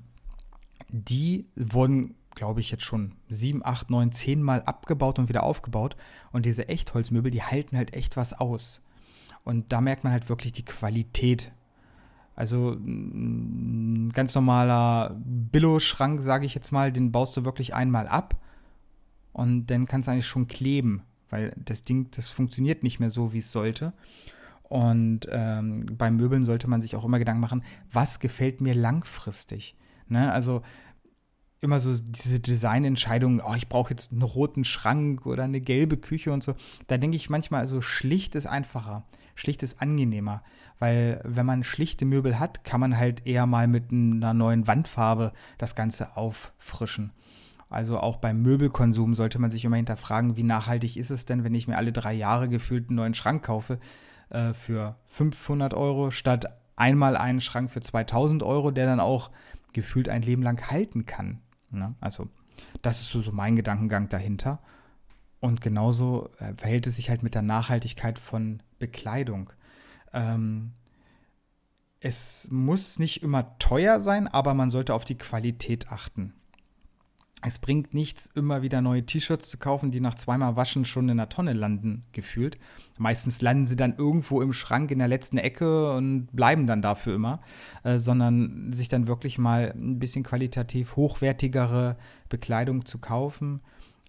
die 0.89 1.45
wurden 1.55 2.15
glaube 2.39 2.61
ich, 2.61 2.71
jetzt 2.71 2.83
schon 2.85 3.11
sieben, 3.27 3.65
acht, 3.65 3.89
neun, 3.89 4.13
zehn 4.13 4.41
Mal 4.41 4.61
abgebaut 4.61 5.19
und 5.19 5.27
wieder 5.27 5.43
aufgebaut. 5.43 5.97
Und 6.31 6.45
diese 6.45 6.69
Echtholzmöbel, 6.69 7.31
die 7.31 7.43
halten 7.43 7.75
halt 7.75 7.93
echt 7.93 8.15
was 8.15 8.33
aus. 8.33 8.81
Und 9.43 9.73
da 9.73 9.81
merkt 9.81 10.05
man 10.05 10.13
halt 10.13 10.29
wirklich 10.29 10.53
die 10.53 10.63
Qualität. 10.63 11.51
Also 12.37 12.71
ein 12.71 14.11
ganz 14.13 14.33
normaler 14.35 15.17
Billo-Schrank, 15.19 16.21
sage 16.21 16.45
ich 16.45 16.55
jetzt 16.55 16.71
mal, 16.71 16.93
den 16.93 17.11
baust 17.11 17.35
du 17.35 17.43
wirklich 17.43 17.73
einmal 17.73 18.07
ab 18.07 18.37
und 19.33 19.65
dann 19.67 19.85
kannst 19.85 20.07
du 20.07 20.13
eigentlich 20.13 20.27
schon 20.27 20.47
kleben, 20.47 21.01
weil 21.29 21.53
das 21.57 21.83
Ding, 21.83 22.09
das 22.11 22.29
funktioniert 22.29 22.83
nicht 22.83 22.99
mehr 22.99 23.09
so, 23.09 23.33
wie 23.33 23.39
es 23.39 23.51
sollte. 23.51 23.93
Und 24.63 25.27
ähm, 25.31 25.85
beim 25.97 26.15
Möbeln 26.15 26.45
sollte 26.45 26.69
man 26.69 26.81
sich 26.81 26.95
auch 26.95 27.03
immer 27.03 27.19
Gedanken 27.19 27.41
machen, 27.41 27.63
was 27.91 28.19
gefällt 28.19 28.61
mir 28.61 28.75
langfristig. 28.75 29.75
Ne? 30.07 30.31
Also 30.31 30.61
immer 31.61 31.79
so 31.79 31.93
diese 31.93 32.39
Designentscheidungen, 32.39 33.41
oh, 33.41 33.55
ich 33.55 33.67
brauche 33.67 33.89
jetzt 33.91 34.11
einen 34.11 34.21
roten 34.21 34.63
Schrank 34.63 35.25
oder 35.25 35.43
eine 35.43 35.59
gelbe 35.59 35.97
Küche 35.97 36.31
und 36.31 36.43
so. 36.43 36.55
Da 36.87 36.97
denke 36.97 37.17
ich 37.17 37.29
manchmal, 37.29 37.61
also 37.61 37.81
schlicht 37.81 38.35
ist 38.35 38.45
einfacher, 38.45 39.03
schlicht 39.35 39.63
ist 39.63 39.81
angenehmer, 39.81 40.43
weil 40.77 41.21
wenn 41.25 41.45
man 41.45 41.63
schlichte 41.63 42.05
Möbel 42.05 42.39
hat, 42.39 42.63
kann 42.63 42.79
man 42.79 42.97
halt 42.97 43.25
eher 43.25 43.45
mal 43.45 43.67
mit 43.67 43.91
einer 43.91 44.33
neuen 44.33 44.67
Wandfarbe 44.67 45.33
das 45.57 45.75
Ganze 45.75 46.15
auffrischen. 46.15 47.11
Also 47.69 47.99
auch 47.99 48.17
beim 48.17 48.41
Möbelkonsum 48.41 49.13
sollte 49.13 49.37
man 49.37 49.51
sich 49.51 49.63
immer 49.63 49.75
hinterfragen, 49.75 50.35
wie 50.35 50.43
nachhaltig 50.43 50.97
ist 50.97 51.11
es 51.11 51.25
denn, 51.25 51.43
wenn 51.43 51.53
ich 51.53 51.67
mir 51.67 51.77
alle 51.77 51.93
drei 51.93 52.13
Jahre 52.13 52.49
gefühlt 52.49 52.89
einen 52.89 52.95
neuen 52.95 53.13
Schrank 53.13 53.45
kaufe 53.45 53.79
äh, 54.29 54.53
für 54.53 54.95
500 55.07 55.75
Euro 55.75 56.09
statt 56.09 56.59
einmal 56.75 57.15
einen 57.15 57.41
Schrank 57.41 57.69
für 57.69 57.81
2000 57.81 58.41
Euro, 58.41 58.71
der 58.71 58.87
dann 58.87 58.99
auch 58.99 59.29
gefühlt 59.73 60.09
ein 60.09 60.23
Leben 60.23 60.41
lang 60.41 60.71
halten 60.71 61.05
kann. 61.05 61.41
Ne? 61.69 61.93
Also, 61.99 62.27
das 62.81 63.01
ist 63.01 63.09
so, 63.09 63.21
so 63.21 63.31
mein 63.31 63.55
Gedankengang 63.55 64.09
dahinter. 64.09 64.59
Und 65.39 65.61
genauso 65.61 66.29
äh, 66.39 66.53
verhält 66.55 66.87
es 66.87 66.95
sich 66.95 67.09
halt 67.09 67.21
mit 67.21 67.35
der 67.35 67.43
Nachhaltigkeit 67.43 68.17
von 68.17 68.63
Bekleidung. 68.79 69.51
Ähm, 70.11 70.71
es 71.99 72.47
muss 72.49 72.97
nicht 72.97 73.21
immer 73.21 73.57
teuer 73.59 73.99
sein, 74.01 74.27
aber 74.27 74.53
man 74.55 74.71
sollte 74.71 74.93
auf 74.95 75.05
die 75.05 75.17
Qualität 75.17 75.91
achten 75.91 76.33
es 77.41 77.59
bringt 77.59 77.93
nichts, 77.93 78.29
immer 78.35 78.61
wieder 78.61 78.81
neue 78.81 79.05
T-Shirts 79.05 79.49
zu 79.49 79.57
kaufen, 79.57 79.91
die 79.91 80.01
nach 80.01 80.15
zweimal 80.15 80.57
Waschen 80.57 80.83
schon 80.83 81.07
in 81.07 81.17
der 81.17 81.29
Tonne 81.29 81.53
landen, 81.53 82.03
gefühlt. 82.11 82.57
Meistens 82.97 83.41
landen 83.41 83.65
sie 83.65 83.77
dann 83.77 83.95
irgendwo 83.97 84.41
im 84.41 84.51
Schrank 84.51 84.91
in 84.91 84.99
der 84.99 85.07
letzten 85.07 85.37
Ecke 85.37 85.93
und 85.93 86.27
bleiben 86.33 86.67
dann 86.67 86.81
dafür 86.81 87.15
immer, 87.15 87.39
äh, 87.83 87.97
sondern 87.97 88.73
sich 88.73 88.89
dann 88.89 89.07
wirklich 89.07 89.37
mal 89.37 89.73
ein 89.75 89.99
bisschen 89.99 90.23
qualitativ 90.23 90.97
hochwertigere 90.97 91.95
Bekleidung 92.27 92.85
zu 92.85 92.97
kaufen. 92.97 93.61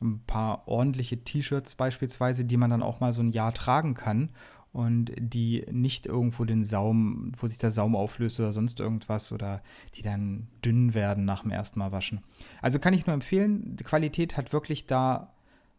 Ein 0.03 0.21
paar 0.27 0.67
ordentliche 0.67 1.23
T-Shirts 1.23 1.77
beispielsweise, 1.77 2.45
die 2.45 2.57
man 2.57 2.71
dann 2.71 2.83
auch 2.83 3.01
mal 3.01 3.13
so 3.13 3.23
ein 3.23 3.31
Jahr 3.31 3.55
tragen 3.55 3.95
kann 3.95 4.31
und 4.73 5.13
die 5.19 5.67
nicht 5.71 6.07
irgendwo 6.07 6.45
den 6.45 6.65
Saum, 6.65 7.33
wo 7.37 7.47
sich 7.47 7.59
der 7.59 7.71
Saum 7.71 7.97
auflöst 7.97 8.39
oder 8.39 8.53
sonst 8.53 8.79
irgendwas 8.81 9.33
oder 9.33 9.63
die 9.95 10.03
dann 10.03 10.49
dünn 10.65 10.95
werden 10.95 11.25
nach 11.25 11.43
dem 11.43 11.51
ersten 11.51 11.79
Mal 11.79 11.93
waschen. 11.93 12.21
Also 12.63 12.79
kann 12.79 12.95
ich 12.95 13.07
nur 13.07 13.15
empfehlen, 13.15 13.77
die 13.77 13.85
Qualität 13.85 14.37
hat 14.37 14.53
wirklich 14.53 14.87
da 14.87 15.35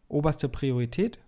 oberste 0.08 0.48
Priorität 0.48 1.18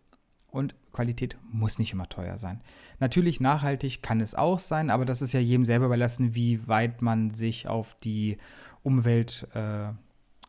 und 0.51 0.75
Qualität 0.93 1.37
muss 1.51 1.79
nicht 1.79 1.93
immer 1.93 2.09
teuer 2.09 2.39
sein. 2.39 2.61
Natürlich 3.01 3.41
nachhaltig 3.41 4.03
kann 4.03 4.21
es 4.21 4.35
auch 4.35 4.59
sein, 4.59 4.91
aber 4.91 5.05
das 5.05 5.23
ist 5.23 5.33
ja 5.33 5.41
jedem 5.41 5.65
selber 5.65 5.87
überlassen, 5.87 6.35
wie 6.35 6.67
weit 6.69 7.03
man 7.03 7.33
sich 7.33 7.67
auf 7.67 7.97
die 8.05 8.37
Umwelt 8.83 9.49
äh, 9.55 9.89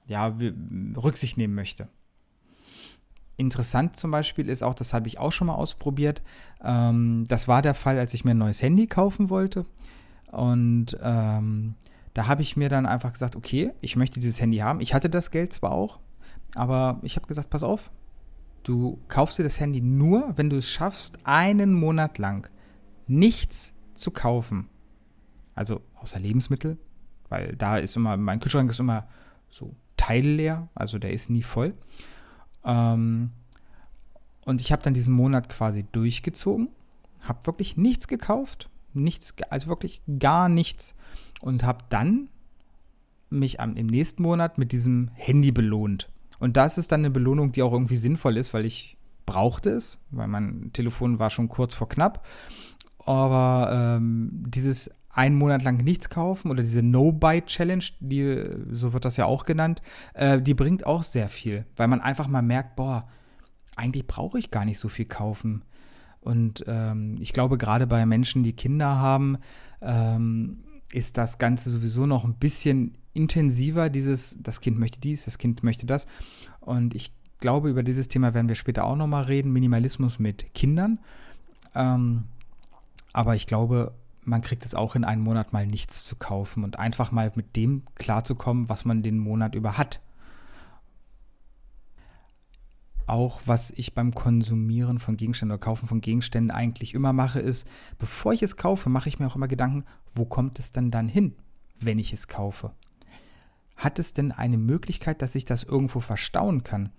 ja, 0.07 0.37
Rücksicht 0.95 1.37
nehmen 1.37 1.55
möchte. 1.55 1.87
Interessant 3.37 3.97
zum 3.97 4.11
Beispiel 4.11 4.47
ist 4.47 4.63
auch, 4.63 4.73
das 4.73 4.93
habe 4.93 5.07
ich 5.07 5.19
auch 5.19 5.31
schon 5.31 5.47
mal 5.47 5.55
ausprobiert. 5.55 6.21
Ähm, 6.63 7.25
das 7.27 7.47
war 7.47 7.61
der 7.61 7.73
Fall, 7.73 7.99
als 7.99 8.13
ich 8.13 8.23
mir 8.23 8.31
ein 8.31 8.37
neues 8.37 8.61
Handy 8.61 8.87
kaufen 8.87 9.29
wollte. 9.29 9.65
Und 10.31 10.97
ähm, 11.01 11.75
da 12.13 12.27
habe 12.27 12.41
ich 12.41 12.55
mir 12.55 12.69
dann 12.69 12.85
einfach 12.85 13.11
gesagt, 13.11 13.35
okay, 13.35 13.71
ich 13.81 13.97
möchte 13.97 14.19
dieses 14.19 14.39
Handy 14.39 14.57
haben. 14.57 14.79
Ich 14.79 14.93
hatte 14.93 15.09
das 15.09 15.31
Geld 15.31 15.51
zwar 15.51 15.71
auch, 15.71 15.99
aber 16.55 16.99
ich 17.03 17.17
habe 17.17 17.27
gesagt, 17.27 17.49
pass 17.49 17.63
auf, 17.63 17.91
du 18.63 18.99
kaufst 19.09 19.37
dir 19.37 19.43
das 19.43 19.59
Handy 19.59 19.81
nur, 19.81 20.31
wenn 20.37 20.49
du 20.49 20.57
es 20.57 20.69
schaffst, 20.69 21.17
einen 21.25 21.73
Monat 21.73 22.17
lang 22.17 22.49
nichts 23.07 23.73
zu 23.95 24.11
kaufen. 24.11 24.69
Also 25.55 25.81
außer 25.95 26.19
Lebensmittel, 26.19 26.77
weil 27.27 27.55
da 27.57 27.77
ist 27.77 27.97
immer, 27.97 28.15
mein 28.15 28.39
Kühlschrank 28.39 28.69
ist 28.69 28.79
immer 28.79 29.07
so 29.49 29.75
teilleer, 29.97 30.69
also 30.73 30.99
der 30.99 31.11
ist 31.11 31.29
nie 31.29 31.43
voll. 31.43 31.73
Ähm, 32.65 33.31
und 34.45 34.61
ich 34.61 34.71
habe 34.71 34.81
dann 34.81 34.93
diesen 34.93 35.13
Monat 35.13 35.49
quasi 35.49 35.85
durchgezogen, 35.91 36.69
habe 37.21 37.45
wirklich 37.47 37.77
nichts 37.77 38.07
gekauft, 38.07 38.69
nichts, 38.93 39.33
also 39.49 39.67
wirklich 39.67 40.01
gar 40.19 40.49
nichts 40.49 40.93
und 41.41 41.63
habe 41.63 41.79
dann 41.89 42.29
mich 43.29 43.59
am, 43.59 43.75
im 43.75 43.87
nächsten 43.87 44.21
Monat 44.23 44.57
mit 44.57 44.71
diesem 44.71 45.09
Handy 45.13 45.51
belohnt. 45.51 46.09
Und 46.39 46.57
das 46.57 46.77
ist 46.77 46.91
dann 46.91 47.01
eine 47.01 47.09
Belohnung, 47.09 47.51
die 47.51 47.63
auch 47.63 47.73
irgendwie 47.73 47.95
sinnvoll 47.95 48.37
ist, 48.37 48.53
weil 48.53 48.65
ich 48.65 48.97
brauchte 49.25 49.71
es, 49.71 49.99
weil 50.11 50.27
mein 50.27 50.69
Telefon 50.73 51.17
war 51.19 51.29
schon 51.29 51.49
kurz 51.49 51.73
vor 51.73 51.89
knapp. 51.89 52.25
Aber 52.99 53.97
ähm, 53.97 54.43
dieses 54.47 54.91
einen 55.15 55.37
Monat 55.37 55.63
lang 55.63 55.77
nichts 55.77 56.09
kaufen 56.09 56.51
oder 56.51 56.61
diese 56.61 56.83
No-Buy-Challenge, 56.83 57.85
die, 58.01 58.43
so 58.71 58.91
wird 58.93 59.05
das 59.05 59.15
ja 59.15 59.25
auch 59.25 59.45
genannt, 59.45 59.81
äh, 60.13 60.41
die 60.41 60.53
bringt 60.53 60.85
auch 60.85 61.03
sehr 61.03 61.29
viel, 61.29 61.65
weil 61.77 61.87
man 61.87 62.01
einfach 62.01 62.27
mal 62.27 62.41
merkt, 62.41 62.75
boah, 62.75 63.03
eigentlich 63.77 64.07
brauche 64.07 64.37
ich 64.37 64.51
gar 64.51 64.65
nicht 64.65 64.77
so 64.77 64.89
viel 64.89 65.05
kaufen. 65.05 65.63
Und 66.19 66.65
ähm, 66.67 67.15
ich 67.19 67.33
glaube, 67.33 67.57
gerade 67.57 67.87
bei 67.87 68.05
Menschen, 68.05 68.43
die 68.43 68.53
Kinder 68.53 68.97
haben, 68.97 69.37
ähm, 69.81 70.63
ist 70.91 71.17
das 71.17 71.37
Ganze 71.37 71.69
sowieso 71.69 72.05
noch 72.05 72.25
ein 72.25 72.35
bisschen 72.35 72.97
intensiver, 73.13 73.89
dieses, 73.89 74.37
das 74.41 74.59
Kind 74.59 74.77
möchte 74.77 74.99
dies, 74.99 75.25
das 75.25 75.37
Kind 75.37 75.63
möchte 75.63 75.85
das. 75.85 76.07
Und 76.59 76.93
ich 76.93 77.13
glaube, 77.39 77.69
über 77.69 77.83
dieses 77.83 78.09
Thema 78.09 78.33
werden 78.33 78.49
wir 78.49 78.55
später 78.55 78.83
auch 78.83 78.95
nochmal 78.97 79.23
reden, 79.23 79.53
Minimalismus 79.53 80.19
mit 80.19 80.53
Kindern. 80.53 80.99
Ähm, 81.73 82.25
aber 83.13 83.35
ich 83.35 83.47
glaube, 83.47 83.93
man 84.25 84.41
kriegt 84.41 84.65
es 84.65 84.75
auch 84.75 84.95
in 84.95 85.03
einem 85.03 85.21
Monat 85.21 85.53
mal 85.53 85.65
nichts 85.65 86.03
zu 86.03 86.15
kaufen 86.15 86.63
und 86.63 86.79
einfach 86.79 87.11
mal 87.11 87.31
mit 87.35 87.55
dem 87.55 87.83
klarzukommen, 87.95 88.69
was 88.69 88.85
man 88.85 89.03
den 89.03 89.19
Monat 89.19 89.55
über 89.55 89.77
hat. 89.77 90.01
Auch 93.07 93.39
was 93.45 93.69
ich 93.69 93.93
beim 93.93 94.15
Konsumieren 94.15 94.97
von 94.97 95.15
Gegenständen 95.15 95.53
oder 95.53 95.63
Kaufen 95.63 95.87
von 95.87 96.01
Gegenständen 96.01 96.49
eigentlich 96.49 96.95
immer 96.95 97.13
mache, 97.13 97.39
ist, 97.39 97.67
bevor 97.99 98.33
ich 98.33 98.41
es 98.41 98.57
kaufe, 98.57 98.89
mache 98.89 99.09
ich 99.09 99.19
mir 99.19 99.27
auch 99.27 99.35
immer 99.35 99.47
Gedanken, 99.47 99.85
wo 100.13 100.25
kommt 100.25 100.57
es 100.57 100.71
denn 100.71 100.89
dann 100.89 101.07
hin, 101.07 101.35
wenn 101.79 101.99
ich 101.99 102.13
es 102.13 102.27
kaufe? 102.27 102.73
Hat 103.75 103.99
es 103.99 104.13
denn 104.13 104.31
eine 104.31 104.57
Möglichkeit, 104.57 105.21
dass 105.21 105.35
ich 105.35 105.45
das 105.45 105.61
irgendwo 105.61 105.99
verstauen 105.99 106.63
kann? 106.63 106.89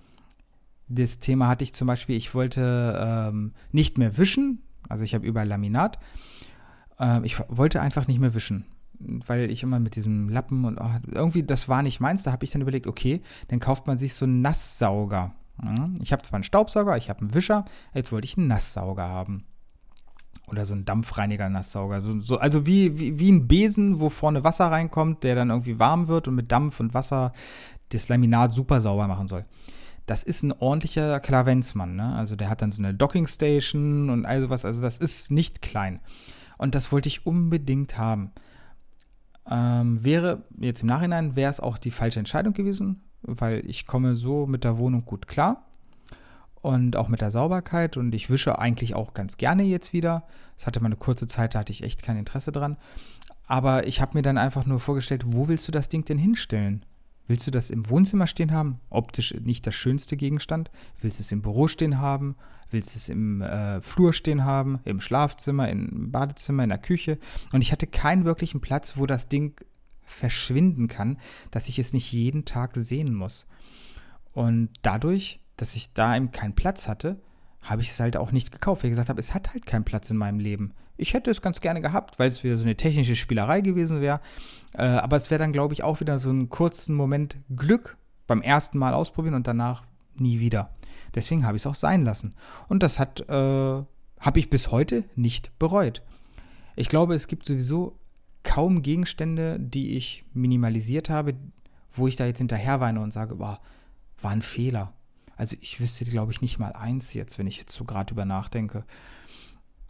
Das 0.89 1.19
Thema 1.19 1.49
hatte 1.49 1.65
ich 1.65 1.75
zum 1.75 1.89
Beispiel, 1.89 2.17
ich 2.17 2.35
wollte 2.35 2.97
ähm, 3.03 3.55
nicht 3.73 3.99
mehr 3.99 4.17
wischen, 4.17 4.63
also 4.89 5.03
ich 5.03 5.15
habe 5.15 5.27
überall 5.27 5.49
Laminat 5.49 5.99
äh, 7.01 7.25
ich 7.25 7.39
wollte 7.49 7.81
einfach 7.81 8.07
nicht 8.09 8.21
mehr 8.21 8.35
wischen, 8.35 8.65
weil 8.99 9.51
ich 9.51 9.63
immer 9.63 9.79
mit 9.79 9.97
diesem 9.97 10.29
Lappen 10.29 10.65
und 10.65 10.79
oh, 10.81 10.91
irgendwie, 11.11 11.43
das 11.43 11.69
war 11.69 11.83
nicht 11.83 12.01
meins. 12.01 12.23
Da 12.23 12.33
habe 12.33 12.45
ich 12.45 12.51
dann 12.51 12.63
überlegt, 12.63 12.87
okay, 12.87 13.23
dann 13.49 13.61
kauft 13.61 13.87
man 13.87 13.99
sich 13.99 14.15
so 14.15 14.25
einen 14.25 14.41
Nasssauger. 14.43 15.35
Ich 16.03 16.13
habe 16.13 16.23
zwar 16.23 16.37
einen 16.37 16.45
Staubsauger, 16.45 16.99
ich 16.99 17.09
habe 17.09 17.21
einen 17.21 17.33
Wischer, 17.33 17.65
jetzt 17.95 18.13
wollte 18.13 18.27
ich 18.27 18.37
einen 18.37 18.47
Nasssauger 18.47 19.09
haben. 19.09 19.45
Oder 20.49 20.67
so 20.67 20.75
ein 20.75 20.85
Dampfreiniger 20.85 21.49
Nasssauger. 21.49 22.03
So, 22.03 22.21
so, 22.21 22.39
also 22.39 22.67
wie, 22.67 22.99
wie, 22.99 23.19
wie 23.19 23.33
ein 23.33 23.49
Besen, 23.49 23.99
wo 23.99 24.11
vorne 24.11 24.45
Wasser 24.45 24.71
reinkommt, 24.71 25.25
der 25.25 25.35
dann 25.35 25.51
irgendwie 25.51 25.79
warm 25.79 26.09
wird 26.09 26.29
und 26.29 26.35
mit 26.35 26.53
Dampf 26.53 26.79
und 26.79 26.95
Wasser 26.95 27.33
das 27.89 28.09
Laminat 28.09 28.53
super 28.53 28.81
sauber 28.81 29.09
machen 29.09 29.29
soll. 29.29 29.45
Das 30.05 30.23
ist 30.23 30.43
ein 30.45 30.53
ordentlicher 30.53 31.19
Klavenzmann. 31.19 31.97
Ne? 31.97 32.15
Also 32.15 32.37
der 32.37 32.49
hat 32.49 32.63
dann 32.63 32.71
so 32.71 32.81
eine 32.81 32.95
Dockingstation 32.95 34.09
und 34.09 34.25
all 34.25 34.41
sowas. 34.41 34.65
Also 34.65 34.81
das 34.81 34.99
ist 34.99 35.33
nicht 35.33 35.63
klein. 35.63 36.01
Und 36.59 36.75
das 36.75 36.93
wollte 36.93 37.09
ich 37.09 37.27
unbedingt 37.27 37.99
haben. 37.99 38.33
Ähm, 39.49 40.03
wäre 40.05 40.45
jetzt 40.59 40.83
im 40.83 40.89
Nachhinein, 40.89 41.37
wäre 41.37 41.51
es 41.51 41.61
auch 41.61 41.79
die 41.79 41.91
falsche 41.91 42.19
Entscheidung 42.19 42.53
gewesen, 42.53 43.03
weil 43.23 43.63
ich 43.69 43.87
komme 43.87 44.17
so 44.17 44.47
mit 44.47 44.65
der 44.65 44.79
Wohnung 44.79 45.05
gut 45.05 45.29
klar 45.29 45.67
und 46.63 46.97
auch 46.97 47.07
mit 47.07 47.21
der 47.21 47.31
Sauberkeit 47.31 47.97
und 47.97 48.13
ich 48.13 48.29
wische 48.29 48.59
eigentlich 48.59 48.97
auch 48.97 49.15
ganz 49.15 49.37
gerne 49.37 49.63
jetzt 49.63 49.93
wieder. 49.93 50.25
Es 50.59 50.67
hatte 50.67 50.81
mal 50.81 50.87
eine 50.87 50.97
kurze 50.97 51.29
Zeit, 51.29 51.55
da 51.55 51.61
hatte 51.61 51.73
ich 51.73 51.85
echt 51.85 52.03
kein 52.03 52.17
Interesse 52.17 52.51
dran. 52.51 52.77
Aber 53.47 53.87
ich 53.87 54.01
habe 54.01 54.19
mir 54.19 54.23
dann 54.23 54.39
einfach 54.39 54.67
nur 54.67 54.81
vorgestellt, 54.81 55.23
wo 55.27 55.47
willst 55.47 55.69
du 55.69 55.73
das 55.73 55.89
Ding 55.89 56.05
denn 56.05 56.19
hinstellen? 56.19 56.85
Willst 57.27 57.47
du 57.47 57.51
das 57.51 57.71
im 57.71 57.89
Wohnzimmer 57.91 58.27
stehen 58.27 58.53
haben? 58.53 58.81
Optisch 58.91 59.35
nicht 59.35 59.67
der 59.67 59.73
schönste 59.73 60.17
Gegenstand. 60.17 60.71
Willst 61.01 61.19
du 61.19 61.23
es 61.23 61.33
im 61.33 61.43
Büro 61.43 61.69
stehen 61.69 61.99
haben? 61.99 62.37
Willst 62.71 62.95
du 62.95 62.99
es 62.99 63.09
im 63.09 63.43
äh, 63.43 63.81
Flur 63.83 64.13
stehen 64.13 64.45
haben? 64.45 64.81
Im 64.85 65.01
Schlafzimmer, 65.01 65.69
im 65.69 66.11
Badezimmer, 66.11 66.63
in 66.65 66.71
der 66.71 66.79
Küche? 66.79 67.19
Und 67.53 67.63
ich 67.63 67.73
hatte 67.73 67.87
keinen 67.87 68.25
wirklichen 68.25 68.61
Platz, 68.61 68.97
wo 68.97 69.07
das 69.07 69.29
Ding 69.29 69.61
verschwinden 70.03 70.87
kann, 70.87 71.19
dass 71.51 71.69
ich 71.69 71.79
es 71.79 71.93
nicht 71.93 72.13
jeden 72.13 72.45
Tag 72.45 72.73
sehen 72.77 73.15
muss. 73.15 73.47
Und 74.33 74.71
dadurch 74.83 75.41
dass 75.57 75.75
ich 75.75 75.93
da 75.93 76.17
eben 76.17 76.31
keinen 76.31 76.55
Platz 76.55 76.89
hatte, 76.89 77.21
habe 77.61 77.83
ich 77.83 77.91
es 77.91 78.01
halt 78.01 78.17
auch 78.17 78.31
nicht 78.31 78.53
gekauft, 78.53 78.85
ich 78.85 78.91
gesagt 78.91 79.09
habe, 79.09 79.21
es 79.21 79.35
hat 79.35 79.53
halt 79.53 79.67
keinen 79.67 79.85
Platz 79.85 80.11
in 80.11 80.17
meinem 80.17 80.39
Leben. 80.39 80.73
Ich 80.97 81.15
hätte 81.15 81.31
es 81.31 81.43
ganz 81.43 81.61
gerne 81.61 81.81
gehabt, 81.81 82.19
weil 82.19 82.29
es 82.29 82.43
wieder 82.45 82.57
so 82.57 82.65
eine 82.65 82.77
technische 82.77 83.17
Spielerei 83.17 83.61
gewesen 83.61 84.01
wäre. 84.01 84.21
Äh, 84.73 84.83
aber 84.83 85.17
es 85.17 85.31
wäre 85.31 85.39
dann, 85.39 85.53
glaube 85.53 85.75
ich, 85.75 85.83
auch 85.83 86.01
wieder 86.01 86.19
so 86.19 86.31
einen 86.31 86.49
kurzen 86.49 86.95
Moment 86.95 87.37
Glück 87.55 87.97
beim 88.27 88.43
ersten 88.43 88.79
Mal 88.79 88.95
ausprobieren 88.95 89.35
und 89.35 89.47
danach 89.47 89.85
nie 90.17 90.41
wieder. 90.41 90.71
Deswegen 91.15 91.47
habe 91.47 91.57
ich 91.57 91.63
es 91.63 91.67
auch 91.67 91.75
sein 91.75 92.05
lassen. 92.05 92.35
Und 92.69 92.83
das 92.83 92.99
hat, 92.99 93.21
äh, 93.29 93.33
habe 93.33 94.39
ich 94.39 94.51
bis 94.51 94.71
heute 94.71 95.05
nicht 95.15 95.59
bereut. 95.59 96.03
Ich 96.75 96.89
glaube, 96.89 97.15
es 97.15 97.27
gibt 97.27 97.47
sowieso 97.47 97.99
kaum 98.43 98.83
Gegenstände, 98.83 99.59
die 99.59 99.97
ich 99.97 100.25
minimalisiert 100.33 101.11
habe, 101.11 101.35
wo 101.93 102.07
ich 102.07 102.17
da 102.17 102.27
jetzt 102.27 102.39
hinterher 102.39 102.81
weine 102.81 103.01
und 103.01 103.13
sage, 103.13 103.37
boah, 103.37 103.61
war 104.21 104.31
ein 104.31 104.43
Fehler. 104.43 104.93
Also 105.37 105.57
ich 105.61 105.81
wüsste, 105.81 106.05
glaube 106.05 106.33
ich, 106.33 106.41
nicht 106.41 106.59
mal 106.59 106.73
eins 106.73 107.13
jetzt, 107.13 107.39
wenn 107.39 107.47
ich 107.47 107.59
jetzt 107.59 107.73
so 107.73 107.85
gerade 107.85 108.13
über 108.13 108.25
nachdenke. 108.25 108.85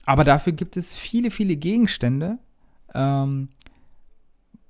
Aber 0.06 0.24
dafür 0.24 0.52
gibt 0.52 0.76
es 0.76 0.94
viele, 0.94 1.30
viele 1.30 1.56
Gegenstände, 1.56 2.38
ähm, 2.94 3.48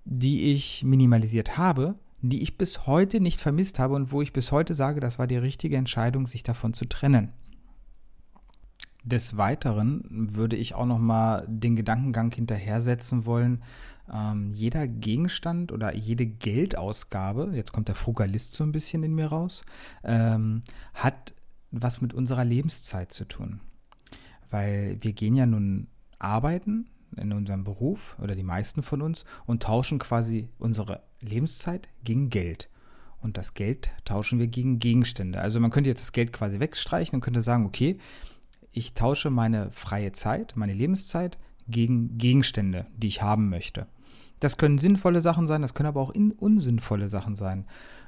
die 0.05 0.55
ich 0.55 0.83
minimalisiert 0.83 1.59
habe, 1.59 1.95
die 2.23 2.43
ich 2.43 2.57
bis 2.57 2.87
heute 2.87 3.21
nicht 3.21 3.41
vermisst 3.41 3.79
habe 3.79 3.95
und 3.95 4.11
wo 4.11 4.23
ich 4.23 4.33
bis 4.33 4.51
heute 4.51 4.75
sage, 4.75 4.99
das 4.99 5.19
war 5.19 5.27
die 5.27 5.37
richtige 5.37 5.77
Entscheidung, 5.77 6.27
sich 6.27 6.43
davon 6.43 6.73
zu 6.73 6.87
trennen. 6.87 7.33
Des 9.05 9.37
Weiteren 9.37 10.03
würde 10.11 10.57
ich 10.57 10.75
auch 10.75 10.87
noch 10.87 10.99
mal 10.99 11.45
den 11.49 11.77
Gedankengang 11.77 12.33
hinterhersetzen 12.33 13.27
wollen, 13.27 13.63
ähm, 14.13 14.53
jeder 14.53 14.89
Gegenstand 14.89 15.71
oder 15.71 15.95
jede 15.95 16.27
Geldausgabe, 16.27 17.53
jetzt 17.55 17.73
kommt 17.73 17.89
der 17.89 17.95
Frugalist 17.95 18.55
so 18.55 18.65
ein 18.65 18.73
bisschen 18.73 19.03
in 19.03 19.15
mir 19.15 19.27
raus, 19.27 19.63
ähm, 20.03 20.63
hat 20.95 21.35
was 21.71 22.01
mit 22.01 22.15
unserer 22.15 22.45
Lebenszeit 22.45 23.13
zu 23.13 23.27
tun. 23.27 23.61
Weil 24.51 24.97
wir 25.01 25.13
gehen 25.13 25.35
ja 25.35 25.47
nun 25.47 25.89
arbeiten 26.19 26.89
in 27.17 27.33
unserem 27.33 27.65
Beruf 27.65 28.17
oder 28.21 28.35
die 28.35 28.43
meisten 28.43 28.83
von 28.83 29.03
uns 29.03 29.25
und 29.47 29.63
tauschen 29.63 29.99
quasi 29.99 30.49
unsere 30.59 31.03
Lebenszeit 31.21 31.89
gegen 32.05 32.31
Geld. 32.31 32.69
Und 33.21 33.37
das 33.37 33.55
Geld 33.55 33.91
tauschen 34.05 34.39
wir 34.39 34.47
gegen 34.47 34.79
Gegenstände. 34.79 35.41
Also 35.41 35.59
man 35.59 35.71
könnte 35.71 35.91
jetzt 35.91 36.03
das 36.03 36.13
Geld 36.13 36.33
quasi 36.33 36.61
wegstreichen 36.61 37.17
und 37.17 37.23
könnte 37.23 37.41
sagen, 37.41 37.67
okay, 37.67 37.99
ich 38.73 38.95
tausche 38.95 39.31
meine 39.31 39.71
freie 39.73 40.13
Zeit, 40.13 40.53
meine 40.55 40.75
Lebenszeit 40.75 41.39
gegen 41.67 42.19
Gegenstände, 42.19 42.87
die 42.97 43.09
ich 43.09 43.23
haben 43.23 43.49
möchte. 43.49 43.87
Das 44.39 44.59
können 44.59 44.79
sinnvolle 44.79 45.23
Sachen 45.23 45.47
sein, 45.47 45.63
das 45.63 45.73
können 45.73 45.89
aber 45.89 46.03
auch 46.03 46.15
unsinnvolle 46.15 47.09
Sachen 47.09 47.37
sein. 47.37 47.65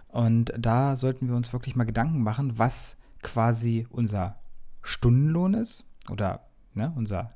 Und 0.08 0.52
da 0.58 0.96
sollten 0.96 1.28
wir 1.28 1.36
uns 1.36 1.52
wirklich 1.52 1.74
mal 1.74 1.84
Gedanken 1.84 2.22
machen, 2.22 2.58
was 2.58 2.98
quasi 3.22 3.86
unser 3.90 4.38
Stundenlohn 4.82 5.54
ist 5.54 5.87
oder 6.10 6.48
ne, 6.74 6.92
unser 6.96 7.30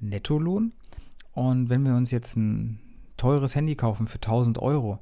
Nettolohn. 0.00 0.72
Und 1.32 1.68
wenn 1.68 1.84
wir 1.84 1.94
uns 1.94 2.10
jetzt 2.10 2.36
ein 2.36 2.80
teures 3.16 3.54
Handy 3.54 3.74
kaufen 3.74 4.06
für 4.06 4.16
1000 4.16 4.58
Euro, 4.58 4.98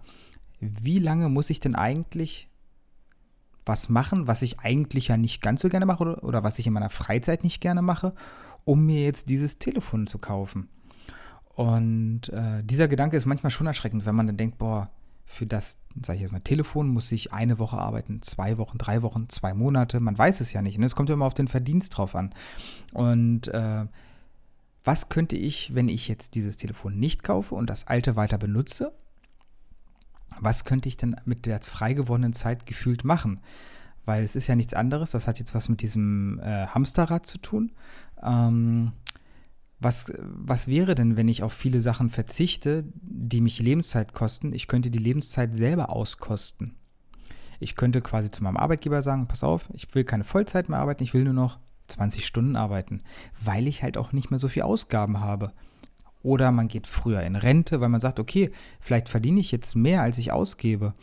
wie 0.61 0.99
lange 0.99 1.29
muss 1.29 1.51
ich 1.51 1.61
denn 1.61 1.75
eigentlich 1.75 2.49
was 3.65 3.89
machen, 3.89 4.27
was 4.27 4.43
ich 4.43 4.61
eigentlich 4.61 5.09
ja 5.09 5.17
nicht 5.17 5.43
ganz 5.43 5.61
so 5.61 5.69
gerne 5.69 5.87
mache 5.87 6.03
oder, 6.03 6.25
oder 6.25 6.43
was 6.43 6.59
ich 6.59 6.67
in 6.67 6.73
meiner 6.73 6.91
Freizeit 6.91 7.45
nicht 7.45 7.61
gerne 7.61 7.83
mache, 7.83 8.13
um 8.65 8.87
mir 8.87 9.03
jetzt 9.03 9.29
dieses 9.29 9.59
Telefon 9.59 10.07
zu 10.07 10.19
kaufen? 10.19 10.69
Und 11.55 12.29
äh, 12.31 12.63
dieser 12.65 12.89
Gedanke 12.89 13.17
ist 13.17 13.27
manchmal 13.27 13.51
schon 13.51 13.67
erschreckend, 13.67 14.07
wenn 14.07 14.15
man 14.15 14.27
dann 14.27 14.37
denkt, 14.37 14.59
boah, 14.59 14.91
für 15.33 15.47
das, 15.47 15.79
sage 16.03 16.19
ich 16.19 16.23
jetzt 16.23 16.33
mal, 16.33 16.41
Telefon 16.41 16.89
muss 16.89 17.11
ich 17.11 17.33
eine 17.33 17.59
Woche 17.59 17.79
arbeiten, 17.79 18.21
zwei 18.23 18.59
Wochen, 18.59 18.79
drei 18.79 19.03
Wochen, 19.03 19.29
zwei 19.29 19.55
Monate. 19.55 19.99
Man 19.99 20.17
weiß 20.17 20.41
es 20.41 20.53
ja 20.53 20.61
nicht. 20.61 20.77
Und 20.77 20.85
es 20.85 20.95
kommt 20.95 21.09
ja 21.09 21.15
immer 21.15 21.25
auf 21.25 21.35
den 21.35 21.49
Verdienst 21.49 21.97
drauf 21.97 22.15
an. 22.15 22.35
Und 22.93 23.49
äh, 23.49 23.87
was 24.85 25.09
könnte 25.09 25.37
ich, 25.37 25.75
wenn 25.75 25.89
ich 25.89 26.07
jetzt 26.09 26.35
dieses 26.35 26.57
Telefon 26.57 26.99
nicht 26.99 27.23
kaufe 27.23 27.55
und 27.55 27.71
das 27.71 27.87
alte 27.87 28.15
weiter 28.15 28.37
benutze, 28.37 28.93
was 30.39 30.65
könnte 30.65 30.89
ich 30.89 30.97
denn 30.97 31.17
mit 31.25 31.47
der 31.47 31.61
frei 31.61 31.95
gewonnenen 31.95 32.35
Zeit 32.35 32.67
gefühlt 32.67 33.05
machen? 33.05 33.41
Weil 34.05 34.25
es 34.25 34.37
ist 34.37 34.49
ja 34.49 34.57
nichts 34.57 34.75
anderes, 34.75 35.13
das 35.13 35.29
hat 35.29 35.39
jetzt 35.39 35.55
was 35.55 35.69
mit 35.69 35.81
diesem 35.81 36.41
äh, 36.41 36.67
Hamsterrad 36.67 37.25
zu 37.25 37.39
tun. 37.39 37.73
Ähm, 38.23 38.93
was, 39.83 40.13
was 40.21 40.69
wäre 40.69 40.95
denn, 40.95 41.17
wenn 41.17 41.29
ich 41.29 41.43
auf 41.43 41.53
viele 41.53 41.81
Sachen 41.81 42.11
verzichte, 42.11 42.85
die 42.95 43.41
mich 43.41 43.61
Lebenszeit 43.61 44.15
kosten? 44.15 44.53
Ich 44.53 44.67
könnte 44.67 44.91
die 44.91 44.99
Lebenszeit 44.99 45.57
selber 45.57 45.91
auskosten. 45.91 46.75
Ich 47.61 47.77
könnte 47.77 48.01
quasi 48.01 48.31
zu 48.31 48.43
meinem 48.43 48.57
Arbeitgeber 48.57 49.03
sagen, 49.03 49.29
pass 49.29 49.45
auf, 49.45 49.69
ich 49.73 49.95
will 49.95 50.05
keine 50.05 50.25
Vollzeit 50.25 50.69
mehr 50.69 50.81
arbeiten, 50.81 51.05
ich 51.05 51.15
will 51.15 51.25
nur 51.25 51.33
noch 51.33 51.59
20 51.89 52.27
Stunden 52.27 52.57
arbeiten, 52.57 53.03
weil 53.41 53.67
ich 53.67 53.83
halt 53.83 53.97
auch 53.97 54.13
nicht 54.13 54.31
mehr 54.31 54.41
so 54.41 54.49
viel 54.49 54.63
Ausgaben 54.63 55.21
habe. 55.21 55.53
Oder 56.23 56.53
man 56.53 56.69
geht 56.69 56.87
früher 56.87 57.23
in 57.23 57.37
Rente, 57.37 57.81
weil 57.81 57.89
man 57.89 58.01
sagt, 58.01 58.21
okay, 58.21 58.51
vielleicht 58.81 59.09
verdiene 59.09 59.41
ich 59.41 59.53
jetzt 59.53 59.75
mehr, 59.75 60.03
als 60.03 60.19
ich 60.19 60.33
ausgebe. 60.33 60.95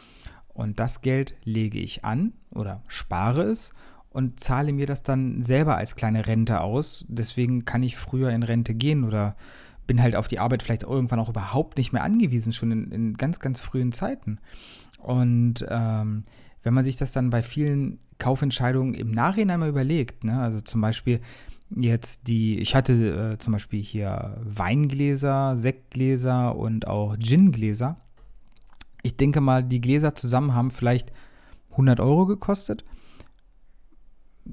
Und 0.48 0.80
das 0.80 1.02
Geld 1.02 1.36
lege 1.44 1.80
ich 1.80 2.04
an 2.04 2.34
oder 2.52 2.84
spare 2.88 3.44
es 3.44 3.74
und 4.12 4.40
zahle 4.40 4.74
mir 4.74 4.86
das 4.86 5.04
dann 5.04 5.44
selber 5.44 5.78
als 5.78 5.96
kleine 5.96 6.28
Rente 6.28 6.62
aus. 6.62 7.06
Deswegen 7.08 7.66
kann 7.66 7.84
ich 7.84 7.96
früher 7.96 8.32
in 8.32 8.44
Rente 8.44 8.74
gehen 8.74 9.04
oder 9.04 9.36
bin 9.86 10.02
halt 10.02 10.16
auf 10.16 10.28
die 10.28 10.40
Arbeit 10.40 10.64
vielleicht 10.64 10.84
irgendwann 10.84 11.20
auch 11.20 11.30
überhaupt 11.30 11.78
nicht 11.78 11.94
mehr 11.94 12.04
angewiesen, 12.04 12.54
schon 12.54 12.72
in, 12.72 12.92
in 12.92 13.18
ganz, 13.18 13.40
ganz 13.40 13.60
frühen 13.60 13.92
Zeiten. 13.92 14.40
Und 15.00 15.66
ähm, 15.68 16.26
wenn 16.64 16.74
man 16.74 16.84
sich 16.84 16.98
das 16.98 17.12
dann 17.12 17.30
bei 17.30 17.42
vielen 17.42 18.00
Kaufentscheidungen 18.18 18.94
im 18.94 19.12
Nachhinein 19.12 19.60
mal 19.60 19.70
überlegt, 19.70 20.24
ne, 20.24 20.40
also 20.40 20.62
zum 20.62 20.82
Beispiel 20.82 21.22
jetzt 21.76 22.28
die, 22.28 22.60
ich 22.60 22.76
hatte 22.76 23.34
äh, 23.34 23.38
zum 23.38 23.54
Beispiel 23.54 23.82
hier 23.82 24.38
Weingläser, 24.44 25.56
Sektgläser 25.56 26.56
und 26.56 26.88
auch 26.88 27.16
Gingläser. 27.18 27.98
Ich 29.02 29.16
denke 29.18 29.40
mal, 29.40 29.64
die 29.64 29.82
Gläser 29.82 30.16
zusammen 30.16 30.54
haben 30.54 30.72
vielleicht 30.72 31.14
100 31.72 32.00
Euro 32.00 32.26
gekostet 32.26 32.84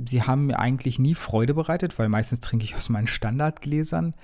sie 0.05 0.23
haben 0.23 0.47
mir 0.47 0.59
eigentlich 0.59 0.99
nie 0.99 1.15
Freude 1.15 1.55
bereitet, 1.55 1.99
weil 1.99 2.09
meistens 2.09 2.41
trinke 2.41 2.65
ich 2.65 2.75
aus 2.75 2.89
meinen 2.89 3.07
Standardgläsern, 3.07 4.15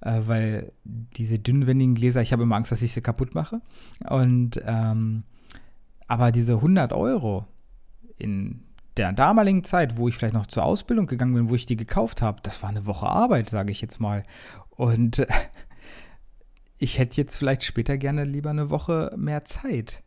äh, 0.00 0.20
weil 0.26 0.72
diese 0.84 1.38
dünnwendigen 1.38 1.94
Gläser, 1.94 2.22
ich 2.22 2.32
habe 2.32 2.42
immer 2.42 2.56
Angst, 2.56 2.72
dass 2.72 2.82
ich 2.82 2.92
sie 2.92 3.00
kaputt 3.00 3.34
mache. 3.34 3.60
Und 4.08 4.60
ähm, 4.64 5.24
aber 6.06 6.32
diese 6.32 6.54
100 6.54 6.92
Euro 6.92 7.46
in 8.18 8.64
der 8.98 9.12
damaligen 9.12 9.64
Zeit, 9.64 9.96
wo 9.96 10.08
ich 10.08 10.16
vielleicht 10.16 10.34
noch 10.34 10.46
zur 10.46 10.64
Ausbildung 10.64 11.06
gegangen 11.06 11.34
bin, 11.34 11.48
wo 11.48 11.54
ich 11.54 11.64
die 11.64 11.76
gekauft 11.76 12.20
habe, 12.20 12.40
das 12.42 12.62
war 12.62 12.68
eine 12.68 12.86
Woche 12.86 13.06
Arbeit, 13.06 13.48
sage 13.48 13.72
ich 13.72 13.80
jetzt 13.80 14.00
mal. 14.00 14.24
Und 14.70 15.26
ich 16.78 16.98
hätte 16.98 17.16
jetzt 17.16 17.36
vielleicht 17.36 17.62
später 17.62 17.96
gerne 17.96 18.24
lieber 18.24 18.50
eine 18.50 18.68
Woche 18.68 19.14
mehr 19.16 19.44
Zeit. 19.44 20.02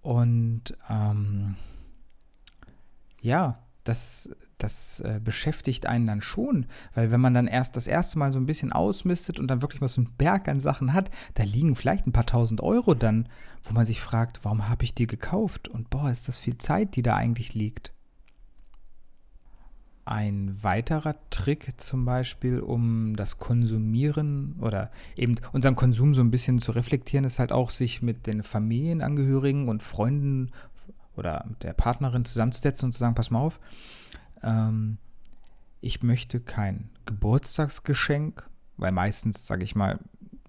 Und 0.00 0.76
ähm, 0.88 1.56
ja, 3.20 3.56
das, 3.88 4.30
das 4.58 5.00
äh, 5.00 5.20
beschäftigt 5.22 5.86
einen 5.86 6.06
dann 6.06 6.20
schon, 6.20 6.66
weil 6.94 7.10
wenn 7.10 7.20
man 7.20 7.34
dann 7.34 7.46
erst 7.46 7.76
das 7.76 7.86
erste 7.86 8.18
Mal 8.18 8.32
so 8.32 8.38
ein 8.38 8.46
bisschen 8.46 8.72
ausmistet 8.72 9.38
und 9.38 9.48
dann 9.48 9.62
wirklich 9.62 9.80
mal 9.80 9.88
so 9.88 10.00
einen 10.00 10.12
Berg 10.16 10.48
an 10.48 10.60
Sachen 10.60 10.92
hat, 10.92 11.10
da 11.34 11.42
liegen 11.44 11.76
vielleicht 11.76 12.06
ein 12.06 12.12
paar 12.12 12.26
tausend 12.26 12.60
Euro 12.60 12.94
dann, 12.94 13.28
wo 13.62 13.72
man 13.72 13.86
sich 13.86 14.00
fragt, 14.00 14.44
warum 14.44 14.68
habe 14.68 14.84
ich 14.84 14.94
die 14.94 15.06
gekauft? 15.06 15.68
Und 15.68 15.90
boah, 15.90 16.10
ist 16.10 16.28
das 16.28 16.38
viel 16.38 16.58
Zeit, 16.58 16.96
die 16.96 17.02
da 17.02 17.16
eigentlich 17.16 17.54
liegt. 17.54 17.92
ein 20.06 20.56
weiterer 20.62 21.16
Trick 21.30 21.74
zum 21.78 22.04
Beispiel, 22.04 22.60
um 22.60 23.16
das 23.16 23.38
Konsumieren 23.38 24.54
oder 24.60 24.92
eben 25.16 25.34
unseren 25.52 25.74
Konsum 25.74 26.14
so 26.14 26.20
ein 26.20 26.30
bisschen 26.30 26.60
zu 26.60 26.70
reflektieren, 26.70 27.24
ist 27.24 27.40
halt 27.40 27.50
auch, 27.50 27.70
sich 27.70 28.02
mit 28.02 28.26
den 28.28 28.44
Familienangehörigen 28.44 29.68
und 29.68 29.82
Freunden 29.82 30.52
oder 31.16 31.44
mit 31.48 31.62
der 31.62 31.72
Partnerin 31.72 32.24
zusammenzusetzen 32.24 32.86
und 32.86 32.92
zu 32.92 32.98
sagen, 32.98 33.14
pass 33.14 33.30
mal 33.30 33.40
auf, 33.40 33.60
ähm, 34.42 34.98
ich 35.80 36.02
möchte 36.02 36.40
kein 36.40 36.90
Geburtstagsgeschenk, 37.06 38.48
weil 38.76 38.92
meistens, 38.92 39.46
sage 39.46 39.64
ich 39.64 39.74
mal, 39.74 39.98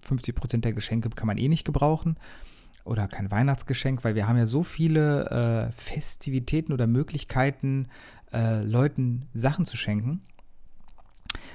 50 0.02 0.34
Prozent 0.34 0.64
der 0.64 0.72
Geschenke 0.72 1.10
kann 1.10 1.26
man 1.26 1.38
eh 1.38 1.48
nicht 1.48 1.64
gebrauchen 1.64 2.18
oder 2.84 3.06
kein 3.06 3.30
Weihnachtsgeschenk, 3.30 4.04
weil 4.04 4.14
wir 4.14 4.26
haben 4.26 4.38
ja 4.38 4.46
so 4.46 4.62
viele 4.62 5.70
äh, 5.70 5.72
Festivitäten 5.72 6.72
oder 6.72 6.86
Möglichkeiten, 6.86 7.88
äh, 8.32 8.62
Leuten 8.62 9.26
Sachen 9.34 9.66
zu 9.66 9.76
schenken, 9.76 10.22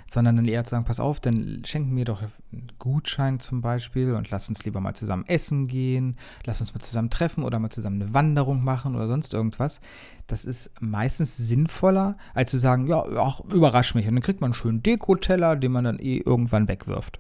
sondern 0.09 0.35
dann 0.35 0.45
eher 0.45 0.63
zu 0.63 0.71
sagen, 0.71 0.85
pass 0.85 0.99
auf, 0.99 1.19
dann 1.19 1.63
schenken 1.65 1.93
mir 1.93 2.05
doch 2.05 2.21
einen 2.21 2.67
Gutschein 2.79 3.39
zum 3.39 3.61
Beispiel 3.61 4.13
und 4.13 4.29
lass 4.29 4.49
uns 4.49 4.63
lieber 4.65 4.79
mal 4.79 4.93
zusammen 4.93 5.25
essen 5.27 5.67
gehen, 5.67 6.17
lass 6.45 6.61
uns 6.61 6.73
mal 6.73 6.81
zusammen 6.81 7.09
treffen 7.09 7.43
oder 7.43 7.59
mal 7.59 7.69
zusammen 7.69 8.01
eine 8.01 8.13
Wanderung 8.13 8.63
machen 8.63 8.95
oder 8.95 9.07
sonst 9.07 9.33
irgendwas. 9.33 9.81
Das 10.27 10.45
ist 10.45 10.71
meistens 10.79 11.37
sinnvoller, 11.37 12.17
als 12.33 12.51
zu 12.51 12.59
sagen, 12.59 12.87
ja, 12.87 13.03
ach, 13.17 13.41
überrasch 13.41 13.95
mich. 13.95 14.07
Und 14.07 14.15
dann 14.15 14.23
kriegt 14.23 14.41
man 14.41 14.49
einen 14.49 14.53
schönen 14.53 14.83
Dekoteller, 14.83 15.55
den 15.55 15.71
man 15.71 15.83
dann 15.83 15.99
eh 15.99 16.17
irgendwann 16.17 16.67
wegwirft. 16.67 17.19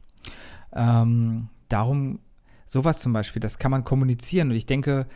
Ähm, 0.73 1.49
darum, 1.69 2.19
sowas 2.65 3.01
zum 3.01 3.13
Beispiel, 3.13 3.39
das 3.39 3.57
kann 3.57 3.71
man 3.71 3.83
kommunizieren. 3.83 4.49
Und 4.49 4.55
ich 4.55 4.65
denke, 4.65 5.07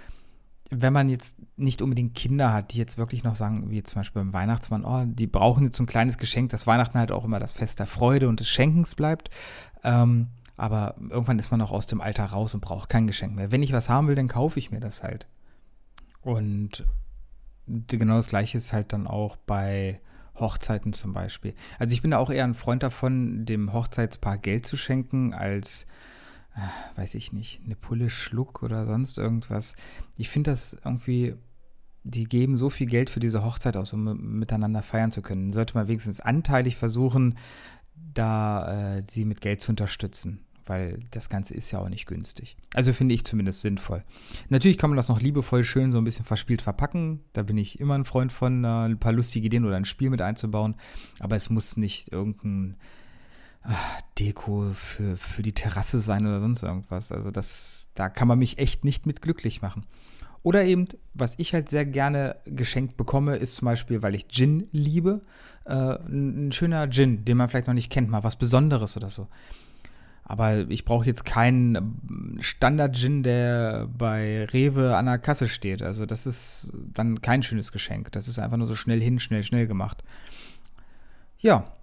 wenn 0.69 0.93
man 0.93 1.10
jetzt 1.10 1.38
nicht 1.56 1.82
unbedingt 1.82 2.13
Kinder 2.13 2.51
hat, 2.51 2.73
die 2.73 2.77
jetzt 2.77 2.97
wirklich 2.97 3.23
noch 3.23 3.36
sagen, 3.36 3.69
wie 3.69 3.84
zum 3.84 4.01
Beispiel 4.01 4.21
beim 4.21 4.34
Weihnachtsmann, 4.34 4.84
oh, 4.84 5.03
die 5.06 5.27
brauchen 5.27 5.65
jetzt 5.65 5.77
so 5.77 5.84
ein 5.84 5.88
kleines 5.88 6.17
Geschenk, 6.17 6.49
dass 6.49 6.67
Weihnachten 6.67 6.97
halt 6.97 7.12
auch 7.12 7.25
immer 7.25 7.39
das 7.39 7.53
Fest 7.53 7.80
der 7.80 7.88
Freude 7.88 8.27
und 8.27 8.39
des 8.39 8.49
Schenkens 8.49 8.95
bleibt. 8.95 9.30
Ähm, 9.84 10.27
aber 10.58 10.95
irgendwann 11.10 11.39
ist 11.39 11.51
man 11.51 11.62
auch 11.62 11.71
aus 11.71 11.88
dem 11.88 12.01
Alter 12.01 12.25
raus 12.25 12.53
und 12.53 12.62
braucht 12.62 12.89
kein 12.89 13.08
Geschenk 13.08 13.36
mehr. 13.36 13.51
Wenn 13.51 13.63
ich 13.63 13.71
was 13.71 13.89
haben 13.89 14.08
will, 14.08 14.15
dann 14.15 14.27
kaufe 14.27 14.60
ich 14.60 14.71
mir 14.71 14.80
das 14.80 15.03
halt. 15.03 15.27
Und 16.21 16.86
genau 17.67 18.17
das 18.17 18.27
Gleiche 18.27 18.58
ist 18.58 18.73
halt 18.73 18.91
dann 18.91 19.08
auch 19.08 19.36
bei 19.36 20.01
Hochzeiten 20.36 20.93
zum 20.93 21.13
Beispiel. 21.13 21.53
Also 21.80 21.93
ich 21.93 22.01
bin 22.01 22.12
da 22.12 22.17
auch 22.17 22.30
eher 22.30 22.43
ein 22.43 22.53
Freund 22.53 22.84
davon, 22.84 23.45
dem 23.45 23.71
Hochzeitspaar 23.71 24.38
Geld 24.38 24.65
zu 24.65 24.77
schenken, 24.77 25.34
als 25.34 25.86
weiß 26.96 27.15
ich 27.15 27.34
nicht, 27.34 27.62
eine 27.65 27.76
Pulle 27.76 28.10
Schluck 28.10 28.63
oder 28.63 28.86
sonst 28.86 29.17
irgendwas. 29.17 29.76
Ich 30.17 30.30
finde 30.30 30.52
das 30.52 30.76
irgendwie, 30.84 31.36
die 32.04 32.26
geben 32.26 32.58
so 32.58 32.70
viel 32.70 32.88
Geld 32.88 33.10
für 33.10 33.20
diese 33.20 33.43
Hochzeit 33.43 33.78
aus, 33.78 33.93
um 33.93 34.39
miteinander 34.39 34.82
feiern 34.82 35.12
zu 35.12 35.22
können. 35.22 35.54
Sollte 35.54 35.76
man 35.76 35.88
wenigstens 35.88 36.20
anteilig 36.20 36.76
versuchen, 36.76 37.36
da 38.13 38.98
äh, 38.98 39.04
sie 39.10 39.26
mit 39.26 39.41
Geld 39.41 39.62
zu 39.62 39.72
unterstützen, 39.72 40.39
weil 40.65 41.00
das 41.12 41.30
Ganze 41.30 41.54
ist 41.54 41.72
ja 41.72 41.80
auch 41.80 41.89
nicht 41.89 42.08
günstig. 42.08 42.58
Also 42.74 42.93
finde 42.93 43.13
ich 43.15 43.26
zumindest 43.26 43.62
sinnvoll. 43.62 44.04
Natürlich 44.50 44.78
kann 44.78 44.89
man 44.89 44.98
das 44.98 45.08
noch 45.08 45.22
liebevoll 45.22 45.63
schön 45.63 45.91
so 45.91 45.98
ein 45.98 46.04
bisschen 46.04 46.26
verspielt 46.26 46.62
verpacken. 46.62 47.22
Da 47.34 47.43
bin 47.43 47.58
ich 47.58 47.80
immer 47.80 47.96
ein 47.96 48.06
Freund 48.06 48.32
von, 48.32 48.63
äh, 48.63 48.67
ein 48.67 49.00
paar 49.00 49.13
lustige 49.13 49.48
Ideen 49.48 49.65
oder 49.65 49.76
ein 49.76 49.86
Spiel 49.86 50.10
mit 50.10 50.22
einzubauen. 50.22 50.76
Aber 51.20 51.36
es 51.36 51.50
muss 51.50 51.78
nicht 51.78 52.12
irgendein 52.12 52.78
Deko 54.19 54.71
für, 54.73 55.17
für 55.17 55.43
die 55.43 55.53
Terrasse 55.53 55.99
sein 55.99 56.25
oder 56.25 56.39
sonst 56.39 56.63
irgendwas. 56.63 57.12
Also 57.12 57.32
das, 57.32 57.89
da 57.95 58.10
kann 58.10 58.27
man 58.27 58.39
mich 58.39 58.58
echt 58.58 58.86
nicht 58.86 59.06
mit 59.06 59.21
glücklich 59.21 59.62
machen. 59.62 59.86
Oder 60.43 60.63
eben, 60.63 60.88
was 61.13 61.36
ich 61.38 61.53
halt 61.53 61.69
sehr 61.69 61.86
gerne 61.86 62.38
geschenkt 62.45 62.95
bekomme, 62.95 63.36
ist 63.36 63.58
zum 63.58 63.65
Beispiel, 63.65 64.01
weil 64.01 64.15
ich 64.15 64.30
Gin 64.30 64.67
liebe, 64.71 65.21
äh, 65.65 65.73
ein, 65.73 66.51
schöner 66.51 66.89
Gin, 66.89 67.25
den 67.25 67.38
man 67.38 67.49
vielleicht 67.49 67.67
noch 67.67 67.73
nicht 67.73 67.91
kennt, 67.91 68.10
mal 68.10 68.23
was 68.23 68.38
Besonderes 68.38 68.95
oder 68.95 69.10
so. 69.10 69.27
Aber 70.23 70.69
ich 70.69 70.84
brauche 70.86 71.06
jetzt 71.06 71.25
keinen 71.25 72.38
Standard-Gin, 72.41 73.23
der 73.23 73.88
bei 73.97 74.45
Rewe 74.45 74.95
an 74.95 75.06
der 75.06 75.19
Kasse 75.19 75.47
steht. 75.47 75.82
Also 75.82 76.06
das 76.06 76.27
ist 76.27 76.71
dann 76.93 77.21
kein 77.21 77.43
schönes 77.43 77.71
Geschenk. 77.71 78.12
Das 78.12 78.27
ist 78.27 78.38
einfach 78.38 78.58
nur 78.58 78.67
so 78.67 78.75
schnell 78.75 79.01
hin, 79.01 79.19
schnell, 79.19 79.43
schnell 79.43 79.67
gemacht. 79.67 80.03
Ja, 81.39 81.76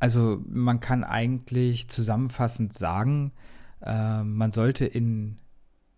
also 0.00 0.42
man 0.48 0.80
kann 0.80 1.04
eigentlich 1.04 1.88
zusammenfassend 1.88 2.74
sagen, 2.74 3.32
äh, 3.80 4.22
man 4.22 4.50
sollte 4.50 4.84
in 4.84 5.38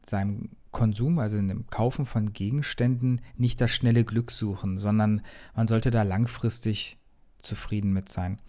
seinem 0.05 0.51
Konsum, 0.71 1.19
also 1.19 1.37
in 1.37 1.49
dem 1.49 1.67
Kaufen 1.69 2.05
von 2.05 2.33
Gegenständen, 2.33 3.21
nicht 3.37 3.61
das 3.61 3.71
schnelle 3.71 4.05
Glück 4.05 4.31
suchen, 4.31 4.79
sondern 4.79 5.23
man 5.55 5.67
sollte 5.67 5.91
da 5.91 6.03
langfristig 6.03 6.99
zufrieden 7.39 7.93
mit 7.93 8.09
sein. 8.09 8.41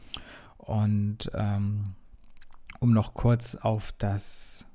Und 0.57 1.31
ähm, 1.33 1.95
um 2.79 2.91
noch 2.91 3.13
kurz 3.13 3.55
auf 3.55 3.93
das 3.97 4.65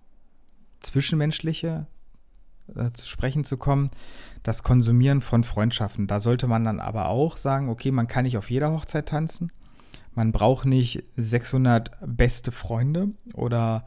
Zwischenmenschliche 0.81 1.87
äh, 2.75 2.91
zu 2.93 3.07
sprechen 3.07 3.45
zu 3.45 3.57
kommen, 3.57 3.91
das 4.43 4.63
Konsumieren 4.63 5.21
von 5.21 5.45
Freundschaften. 5.45 6.07
Da 6.07 6.21
sollte 6.21 6.47
man 6.47 6.65
dann 6.65 6.81
aber 6.81 7.09
auch 7.09 7.37
sagen, 7.37 7.69
okay, 7.69 7.91
man 7.91 8.07
kann 8.07 8.25
nicht 8.25 8.39
auf 8.39 8.51
jeder 8.51 8.73
Hochzeit 8.73 9.09
tanzen. 9.09 9.53
Man 10.15 10.33
braucht 10.33 10.67
nicht 10.67 11.05
600 11.17 11.91
beste 12.05 12.53
Freunde 12.53 13.09
oder 13.35 13.85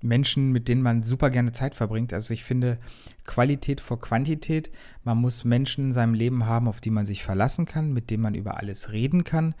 Menschen, 0.00 0.52
mit 0.52 0.68
denen 0.68 0.82
man 0.82 1.02
super 1.02 1.30
gerne 1.30 1.52
Zeit 1.52 1.74
verbringt. 1.74 2.12
Also 2.12 2.34
ich 2.34 2.44
finde 2.44 2.78
Qualität 3.24 3.80
vor 3.80 4.00
Quantität. 4.00 4.70
Man 5.04 5.18
muss 5.18 5.44
Menschen 5.44 5.86
in 5.86 5.92
seinem 5.92 6.14
Leben 6.14 6.46
haben, 6.46 6.68
auf 6.68 6.80
die 6.80 6.90
man 6.90 7.06
sich 7.06 7.24
verlassen 7.24 7.66
kann, 7.66 7.92
mit 7.92 8.10
denen 8.10 8.22
man 8.22 8.34
über 8.34 8.58
alles 8.58 8.92
reden 8.92 9.24
kann. 9.24 9.54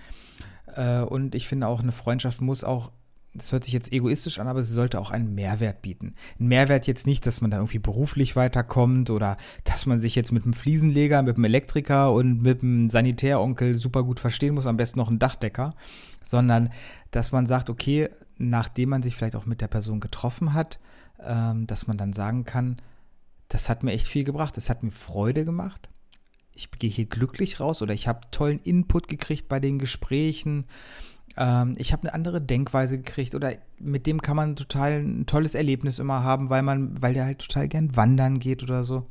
Äh, 0.74 1.00
und 1.00 1.34
ich 1.34 1.48
finde 1.48 1.66
auch, 1.66 1.80
eine 1.80 1.92
Freundschaft 1.92 2.40
muss 2.40 2.64
auch 2.64 2.92
das 3.38 3.52
hört 3.52 3.64
sich 3.64 3.72
jetzt 3.72 3.92
egoistisch 3.92 4.38
an, 4.38 4.48
aber 4.48 4.62
sie 4.62 4.74
sollte 4.74 5.00
auch 5.00 5.10
einen 5.10 5.34
Mehrwert 5.34 5.82
bieten. 5.82 6.14
Ein 6.38 6.48
Mehrwert 6.48 6.86
jetzt 6.86 7.06
nicht, 7.06 7.26
dass 7.26 7.40
man 7.40 7.50
da 7.50 7.58
irgendwie 7.58 7.78
beruflich 7.78 8.36
weiterkommt 8.36 9.10
oder 9.10 9.36
dass 9.64 9.86
man 9.86 10.00
sich 10.00 10.14
jetzt 10.14 10.32
mit 10.32 10.44
einem 10.44 10.52
Fliesenleger, 10.52 11.22
mit 11.22 11.36
einem 11.36 11.44
Elektriker 11.44 12.12
und 12.12 12.42
mit 12.42 12.62
einem 12.62 12.90
Sanitäronkel 12.90 13.76
super 13.76 14.02
gut 14.02 14.20
verstehen 14.20 14.54
muss, 14.54 14.66
am 14.66 14.76
besten 14.76 14.98
noch 14.98 15.10
ein 15.10 15.18
Dachdecker, 15.18 15.74
sondern 16.24 16.70
dass 17.10 17.32
man 17.32 17.46
sagt, 17.46 17.70
okay, 17.70 18.08
nachdem 18.36 18.90
man 18.90 19.02
sich 19.02 19.16
vielleicht 19.16 19.36
auch 19.36 19.46
mit 19.46 19.60
der 19.60 19.68
Person 19.68 20.00
getroffen 20.00 20.52
hat, 20.52 20.78
ähm, 21.20 21.66
dass 21.66 21.86
man 21.86 21.96
dann 21.96 22.12
sagen 22.12 22.44
kann, 22.44 22.76
das 23.48 23.68
hat 23.68 23.82
mir 23.82 23.92
echt 23.92 24.06
viel 24.06 24.24
gebracht, 24.24 24.56
das 24.56 24.68
hat 24.70 24.82
mir 24.82 24.90
Freude 24.90 25.44
gemacht. 25.44 25.88
Ich 26.54 26.70
gehe 26.72 26.90
hier 26.90 27.06
glücklich 27.06 27.60
raus 27.60 27.82
oder 27.82 27.94
ich 27.94 28.08
habe 28.08 28.20
tollen 28.30 28.58
Input 28.58 29.08
gekriegt 29.08 29.48
bei 29.48 29.60
den 29.60 29.78
Gesprächen 29.78 30.66
ähm, 31.36 31.74
ich 31.78 31.92
habe 31.92 32.04
eine 32.04 32.14
andere 32.14 32.40
Denkweise 32.40 32.98
gekriegt 32.98 33.34
oder 33.34 33.52
mit 33.78 34.06
dem 34.06 34.22
kann 34.22 34.36
man 34.36 34.56
total 34.56 35.00
ein 35.00 35.26
tolles 35.26 35.54
Erlebnis 35.54 35.98
immer 35.98 36.22
haben, 36.22 36.50
weil 36.50 36.62
man, 36.62 37.00
weil 37.00 37.14
der 37.14 37.24
halt 37.24 37.40
total 37.40 37.68
gern 37.68 37.94
wandern 37.96 38.38
geht 38.38 38.62
oder 38.62 38.84
so. 38.84 39.06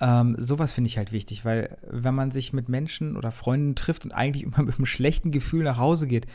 Ähm, 0.00 0.36
sowas 0.38 0.72
finde 0.72 0.88
ich 0.88 0.96
halt 0.96 1.10
wichtig, 1.10 1.44
weil 1.44 1.76
wenn 1.82 2.14
man 2.14 2.30
sich 2.30 2.52
mit 2.52 2.68
Menschen 2.68 3.16
oder 3.16 3.32
Freunden 3.32 3.74
trifft 3.74 4.04
und 4.04 4.12
eigentlich 4.12 4.42
immer 4.44 4.62
mit 4.62 4.76
einem 4.76 4.86
schlechten 4.86 5.30
Gefühl 5.32 5.64
nach 5.64 5.78
Hause 5.78 6.06
geht, 6.06 6.26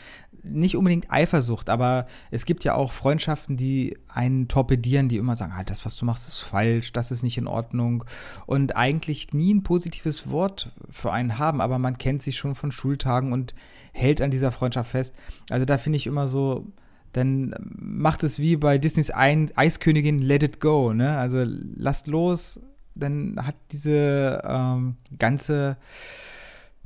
nicht 0.42 0.76
unbedingt 0.76 1.10
Eifersucht, 1.10 1.70
aber 1.70 2.06
es 2.30 2.44
gibt 2.44 2.64
ja 2.64 2.74
auch 2.74 2.92
Freundschaften, 2.92 3.56
die 3.56 3.96
einen 4.08 4.46
torpedieren, 4.48 5.08
die 5.08 5.16
immer 5.16 5.36
sagen, 5.36 5.56
halt, 5.56 5.70
das, 5.70 5.86
was 5.86 5.96
du 5.96 6.04
machst, 6.04 6.28
ist 6.28 6.40
falsch, 6.40 6.92
das 6.92 7.10
ist 7.10 7.22
nicht 7.22 7.38
in 7.38 7.46
Ordnung 7.46 8.04
und 8.44 8.76
eigentlich 8.76 9.32
nie 9.32 9.54
ein 9.54 9.62
positives 9.62 10.28
Wort 10.30 10.72
für 10.90 11.12
einen 11.12 11.38
haben, 11.38 11.62
aber 11.62 11.78
man 11.78 11.96
kennt 11.96 12.20
sich 12.20 12.36
schon 12.36 12.54
von 12.54 12.72
Schultagen 12.72 13.32
und 13.32 13.54
hält 13.92 14.20
an 14.20 14.30
dieser 14.30 14.52
Freundschaft 14.52 14.90
fest. 14.90 15.16
Also 15.48 15.64
da 15.64 15.78
finde 15.78 15.96
ich 15.96 16.06
immer 16.06 16.28
so, 16.28 16.66
dann 17.12 17.54
macht 17.78 18.22
es 18.24 18.38
wie 18.38 18.56
bei 18.56 18.76
Disneys 18.76 19.12
Eiskönigin 19.14 20.20
Let 20.20 20.42
It 20.42 20.60
Go, 20.60 20.92
ne? 20.92 21.16
Also 21.16 21.44
lasst 21.46 22.08
los, 22.08 22.60
dann 22.94 23.36
hat 23.44 23.56
diese 23.72 24.42
ähm, 24.44 24.96
ganze 25.18 25.76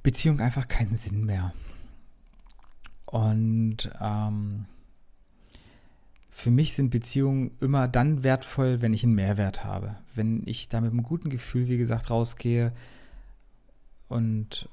Beziehung 0.02 0.40
einfach 0.40 0.68
keinen 0.68 0.96
Sinn 0.96 1.24
mehr. 1.24 1.52
Und 3.06 3.90
ähm, 4.00 4.66
für 6.30 6.50
mich 6.50 6.74
sind 6.74 6.90
Beziehungen 6.90 7.50
immer 7.60 7.88
dann 7.88 8.22
wertvoll, 8.22 8.80
wenn 8.80 8.92
ich 8.92 9.02
einen 9.02 9.14
Mehrwert 9.14 9.64
habe. 9.64 9.96
Wenn 10.14 10.42
ich 10.46 10.68
da 10.68 10.80
mit 10.80 10.92
einem 10.92 11.02
guten 11.02 11.30
Gefühl, 11.30 11.68
wie 11.68 11.78
gesagt, 11.78 12.10
rausgehe 12.10 12.72
und 14.08 14.68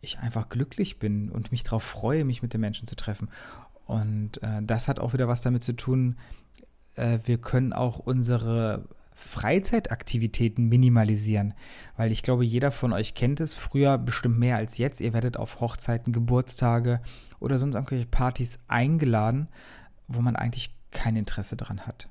ich 0.00 0.18
einfach 0.18 0.48
glücklich 0.48 0.98
bin 0.98 1.30
und 1.30 1.52
mich 1.52 1.62
darauf 1.62 1.82
freue, 1.82 2.24
mich 2.24 2.42
mit 2.42 2.54
den 2.54 2.60
Menschen 2.60 2.86
zu 2.86 2.96
treffen. 2.96 3.28
Und 3.86 4.42
äh, 4.42 4.62
das 4.62 4.88
hat 4.88 5.00
auch 5.00 5.12
wieder 5.12 5.28
was 5.28 5.42
damit 5.42 5.64
zu 5.64 5.74
tun, 5.74 6.16
äh, 6.94 7.18
wir 7.24 7.38
können 7.38 7.72
auch 7.72 7.98
unsere 7.98 8.88
Freizeitaktivitäten 9.14 10.68
minimalisieren. 10.68 11.54
Weil 11.96 12.12
ich 12.12 12.22
glaube, 12.22 12.44
jeder 12.44 12.70
von 12.70 12.92
euch 12.92 13.14
kennt 13.14 13.40
es, 13.40 13.54
früher 13.54 13.98
bestimmt 13.98 14.38
mehr 14.38 14.56
als 14.56 14.78
jetzt. 14.78 15.00
Ihr 15.00 15.12
werdet 15.12 15.36
auf 15.36 15.60
Hochzeiten, 15.60 16.12
Geburtstage 16.12 17.00
oder 17.40 17.58
sonst 17.58 17.74
irgendwelche 17.74 18.06
Partys 18.06 18.58
eingeladen, 18.68 19.48
wo 20.08 20.20
man 20.20 20.36
eigentlich 20.36 20.74
kein 20.90 21.16
Interesse 21.16 21.56
daran 21.56 21.86
hat. 21.86 22.08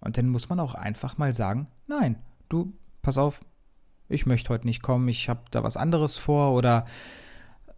Und 0.00 0.18
dann 0.18 0.28
muss 0.28 0.48
man 0.48 0.60
auch 0.60 0.74
einfach 0.74 1.18
mal 1.18 1.34
sagen, 1.34 1.68
nein, 1.86 2.16
du, 2.48 2.72
pass 3.02 3.18
auf, 3.18 3.40
ich 4.08 4.26
möchte 4.26 4.50
heute 4.50 4.66
nicht 4.66 4.82
kommen, 4.82 5.08
ich 5.08 5.28
habe 5.28 5.42
da 5.50 5.62
was 5.62 5.76
anderes 5.76 6.16
vor 6.16 6.52
oder 6.52 6.86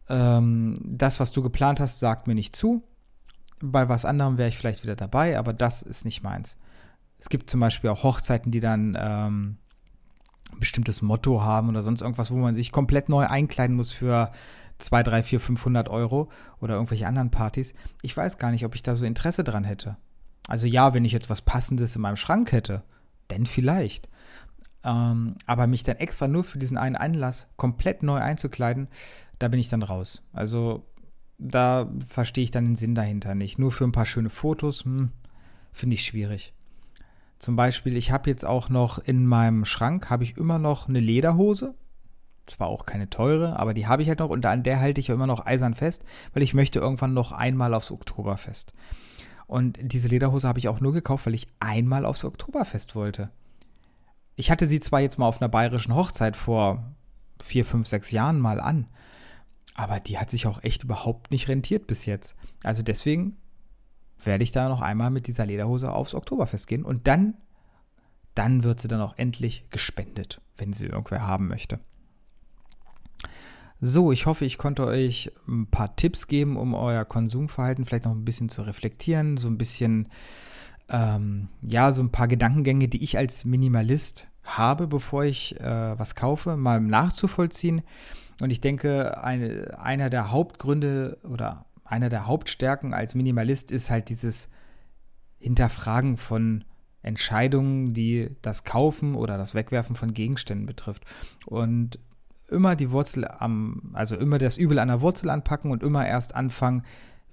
ähm, 0.08 0.76
das, 0.82 1.20
was 1.20 1.32
du 1.32 1.42
geplant 1.42 1.80
hast, 1.80 2.00
sagt 2.00 2.26
mir 2.26 2.34
nicht 2.34 2.56
zu. 2.56 2.82
Bei 3.60 3.88
was 3.88 4.04
anderem 4.04 4.36
wäre 4.36 4.48
ich 4.48 4.58
vielleicht 4.58 4.82
wieder 4.82 4.96
dabei, 4.96 5.38
aber 5.38 5.52
das 5.52 5.82
ist 5.82 6.04
nicht 6.04 6.22
meins. 6.22 6.58
Es 7.24 7.30
gibt 7.30 7.48
zum 7.48 7.58
Beispiel 7.58 7.88
auch 7.88 8.02
Hochzeiten, 8.02 8.52
die 8.52 8.60
dann 8.60 8.98
ähm, 9.00 9.56
ein 10.52 10.60
bestimmtes 10.60 11.00
Motto 11.00 11.42
haben 11.42 11.70
oder 11.70 11.82
sonst 11.82 12.02
irgendwas, 12.02 12.30
wo 12.30 12.36
man 12.36 12.54
sich 12.54 12.70
komplett 12.70 13.08
neu 13.08 13.26
einkleiden 13.26 13.76
muss 13.76 13.92
für 13.92 14.30
2, 14.76 15.02
3, 15.04 15.22
4, 15.22 15.40
500 15.40 15.88
Euro 15.88 16.30
oder 16.60 16.74
irgendwelche 16.74 17.06
anderen 17.06 17.30
Partys. 17.30 17.72
Ich 18.02 18.14
weiß 18.14 18.36
gar 18.36 18.50
nicht, 18.50 18.66
ob 18.66 18.74
ich 18.74 18.82
da 18.82 18.94
so 18.94 19.06
Interesse 19.06 19.42
dran 19.42 19.64
hätte. 19.64 19.96
Also 20.48 20.66
ja, 20.66 20.92
wenn 20.92 21.06
ich 21.06 21.12
jetzt 21.12 21.30
was 21.30 21.40
Passendes 21.40 21.96
in 21.96 22.02
meinem 22.02 22.18
Schrank 22.18 22.52
hätte, 22.52 22.82
denn 23.30 23.46
vielleicht. 23.46 24.10
Ähm, 24.84 25.36
aber 25.46 25.66
mich 25.66 25.82
dann 25.82 25.96
extra 25.96 26.28
nur 26.28 26.44
für 26.44 26.58
diesen 26.58 26.76
einen 26.76 26.96
Anlass 26.96 27.48
komplett 27.56 28.02
neu 28.02 28.18
einzukleiden, 28.18 28.88
da 29.38 29.48
bin 29.48 29.60
ich 29.60 29.70
dann 29.70 29.82
raus. 29.82 30.20
Also 30.34 30.84
da 31.38 31.90
verstehe 32.06 32.44
ich 32.44 32.50
dann 32.50 32.66
den 32.66 32.76
Sinn 32.76 32.94
dahinter 32.94 33.34
nicht. 33.34 33.58
Nur 33.58 33.72
für 33.72 33.84
ein 33.84 33.92
paar 33.92 34.04
schöne 34.04 34.28
Fotos, 34.28 34.84
hm, 34.84 35.10
finde 35.72 35.94
ich 35.94 36.04
schwierig. 36.04 36.52
Zum 37.44 37.56
Beispiel, 37.56 37.98
ich 37.98 38.10
habe 38.10 38.30
jetzt 38.30 38.46
auch 38.46 38.70
noch 38.70 38.98
in 38.98 39.26
meinem 39.26 39.66
Schrank, 39.66 40.08
habe 40.08 40.24
ich 40.24 40.38
immer 40.38 40.58
noch 40.58 40.88
eine 40.88 40.98
Lederhose. 40.98 41.74
Zwar 42.46 42.68
auch 42.68 42.86
keine 42.86 43.10
teure, 43.10 43.58
aber 43.58 43.74
die 43.74 43.86
habe 43.86 44.00
ich 44.00 44.08
halt 44.08 44.20
noch 44.20 44.30
und 44.30 44.46
an 44.46 44.62
der 44.62 44.80
halte 44.80 44.98
ich 44.98 45.10
immer 45.10 45.26
noch 45.26 45.44
eisern 45.44 45.74
fest, 45.74 46.04
weil 46.32 46.42
ich 46.42 46.54
möchte 46.54 46.78
irgendwann 46.78 47.12
noch 47.12 47.32
einmal 47.32 47.74
aufs 47.74 47.90
Oktoberfest. 47.90 48.72
Und 49.46 49.78
diese 49.78 50.08
Lederhose 50.08 50.48
habe 50.48 50.58
ich 50.58 50.68
auch 50.68 50.80
nur 50.80 50.94
gekauft, 50.94 51.26
weil 51.26 51.34
ich 51.34 51.46
einmal 51.60 52.06
aufs 52.06 52.24
Oktoberfest 52.24 52.94
wollte. 52.94 53.28
Ich 54.36 54.50
hatte 54.50 54.66
sie 54.66 54.80
zwar 54.80 55.00
jetzt 55.00 55.18
mal 55.18 55.28
auf 55.28 55.42
einer 55.42 55.50
bayerischen 55.50 55.94
Hochzeit 55.94 56.36
vor 56.36 56.94
vier, 57.42 57.66
fünf, 57.66 57.86
sechs 57.88 58.10
Jahren 58.10 58.40
mal 58.40 58.58
an, 58.58 58.86
aber 59.74 60.00
die 60.00 60.16
hat 60.16 60.30
sich 60.30 60.46
auch 60.46 60.64
echt 60.64 60.84
überhaupt 60.84 61.30
nicht 61.30 61.48
rentiert 61.48 61.86
bis 61.86 62.06
jetzt. 62.06 62.36
Also 62.62 62.82
deswegen 62.82 63.36
werde 64.22 64.44
ich 64.44 64.52
da 64.52 64.68
noch 64.68 64.80
einmal 64.80 65.10
mit 65.10 65.26
dieser 65.26 65.46
Lederhose 65.46 65.92
aufs 65.92 66.14
Oktoberfest 66.14 66.66
gehen 66.66 66.84
und 66.84 67.06
dann, 67.06 67.34
dann 68.34 68.62
wird 68.64 68.80
sie 68.80 68.88
dann 68.88 69.00
auch 69.00 69.16
endlich 69.16 69.66
gespendet, 69.70 70.40
wenn 70.56 70.72
sie 70.72 70.86
irgendwer 70.86 71.26
haben 71.26 71.48
möchte. 71.48 71.80
So, 73.80 74.12
ich 74.12 74.26
hoffe, 74.26 74.44
ich 74.44 74.56
konnte 74.56 74.86
euch 74.86 75.30
ein 75.46 75.66
paar 75.66 75.94
Tipps 75.96 76.26
geben, 76.26 76.56
um 76.56 76.74
euer 76.74 77.04
Konsumverhalten 77.04 77.84
vielleicht 77.84 78.04
noch 78.06 78.12
ein 78.12 78.24
bisschen 78.24 78.48
zu 78.48 78.62
reflektieren, 78.62 79.36
so 79.36 79.48
ein 79.48 79.58
bisschen, 79.58 80.08
ähm, 80.88 81.48
ja, 81.60 81.92
so 81.92 82.02
ein 82.02 82.10
paar 82.10 82.28
Gedankengänge, 82.28 82.88
die 82.88 83.02
ich 83.04 83.18
als 83.18 83.44
Minimalist 83.44 84.28
habe, 84.42 84.86
bevor 84.86 85.24
ich 85.24 85.60
äh, 85.60 85.98
was 85.98 86.14
kaufe, 86.14 86.56
mal 86.56 86.80
nachzuvollziehen. 86.80 87.82
Und 88.40 88.50
ich 88.50 88.60
denke, 88.60 89.22
eine, 89.22 89.78
einer 89.80 90.10
der 90.10 90.30
Hauptgründe 90.30 91.18
oder 91.24 91.66
einer 91.84 92.08
der 92.08 92.26
Hauptstärken 92.26 92.94
als 92.94 93.14
Minimalist 93.14 93.70
ist 93.70 93.90
halt 93.90 94.08
dieses 94.08 94.48
Hinterfragen 95.38 96.16
von 96.16 96.64
Entscheidungen, 97.02 97.92
die 97.92 98.30
das 98.42 98.64
Kaufen 98.64 99.14
oder 99.14 99.36
das 99.36 99.54
Wegwerfen 99.54 99.94
von 99.94 100.14
Gegenständen 100.14 100.66
betrifft. 100.66 101.04
Und 101.46 101.98
immer 102.48 102.76
die 102.76 102.90
Wurzel 102.90 103.26
am, 103.26 103.90
also 103.92 104.16
immer 104.16 104.38
das 104.38 104.56
Übel 104.56 104.78
an 104.78 104.88
der 104.88 105.00
Wurzel 105.00 105.30
anpacken 105.30 105.70
und 105.70 105.82
immer 105.82 106.06
erst 106.06 106.34
anfangen, 106.34 106.82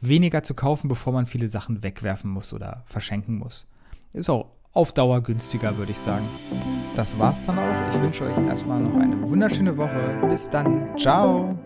weniger 0.01 0.43
zu 0.43 0.53
kaufen, 0.55 0.87
bevor 0.87 1.13
man 1.13 1.27
viele 1.27 1.47
Sachen 1.47 1.83
wegwerfen 1.83 2.29
muss 2.29 2.53
oder 2.53 2.83
verschenken 2.85 3.37
muss. 3.37 3.67
Ist 4.13 4.29
auch 4.29 4.51
auf 4.73 4.93
Dauer 4.93 5.21
günstiger, 5.21 5.77
würde 5.77 5.91
ich 5.91 5.97
sagen. 5.97 6.25
Das 6.95 7.17
war's 7.19 7.45
dann 7.45 7.59
auch. 7.59 7.93
Ich 7.93 8.01
wünsche 8.01 8.25
euch 8.25 8.37
erstmal 8.45 8.81
noch 8.81 8.95
eine 8.95 9.21
wunderschöne 9.27 9.77
Woche. 9.77 10.17
Bis 10.27 10.49
dann. 10.49 10.97
Ciao. 10.97 11.57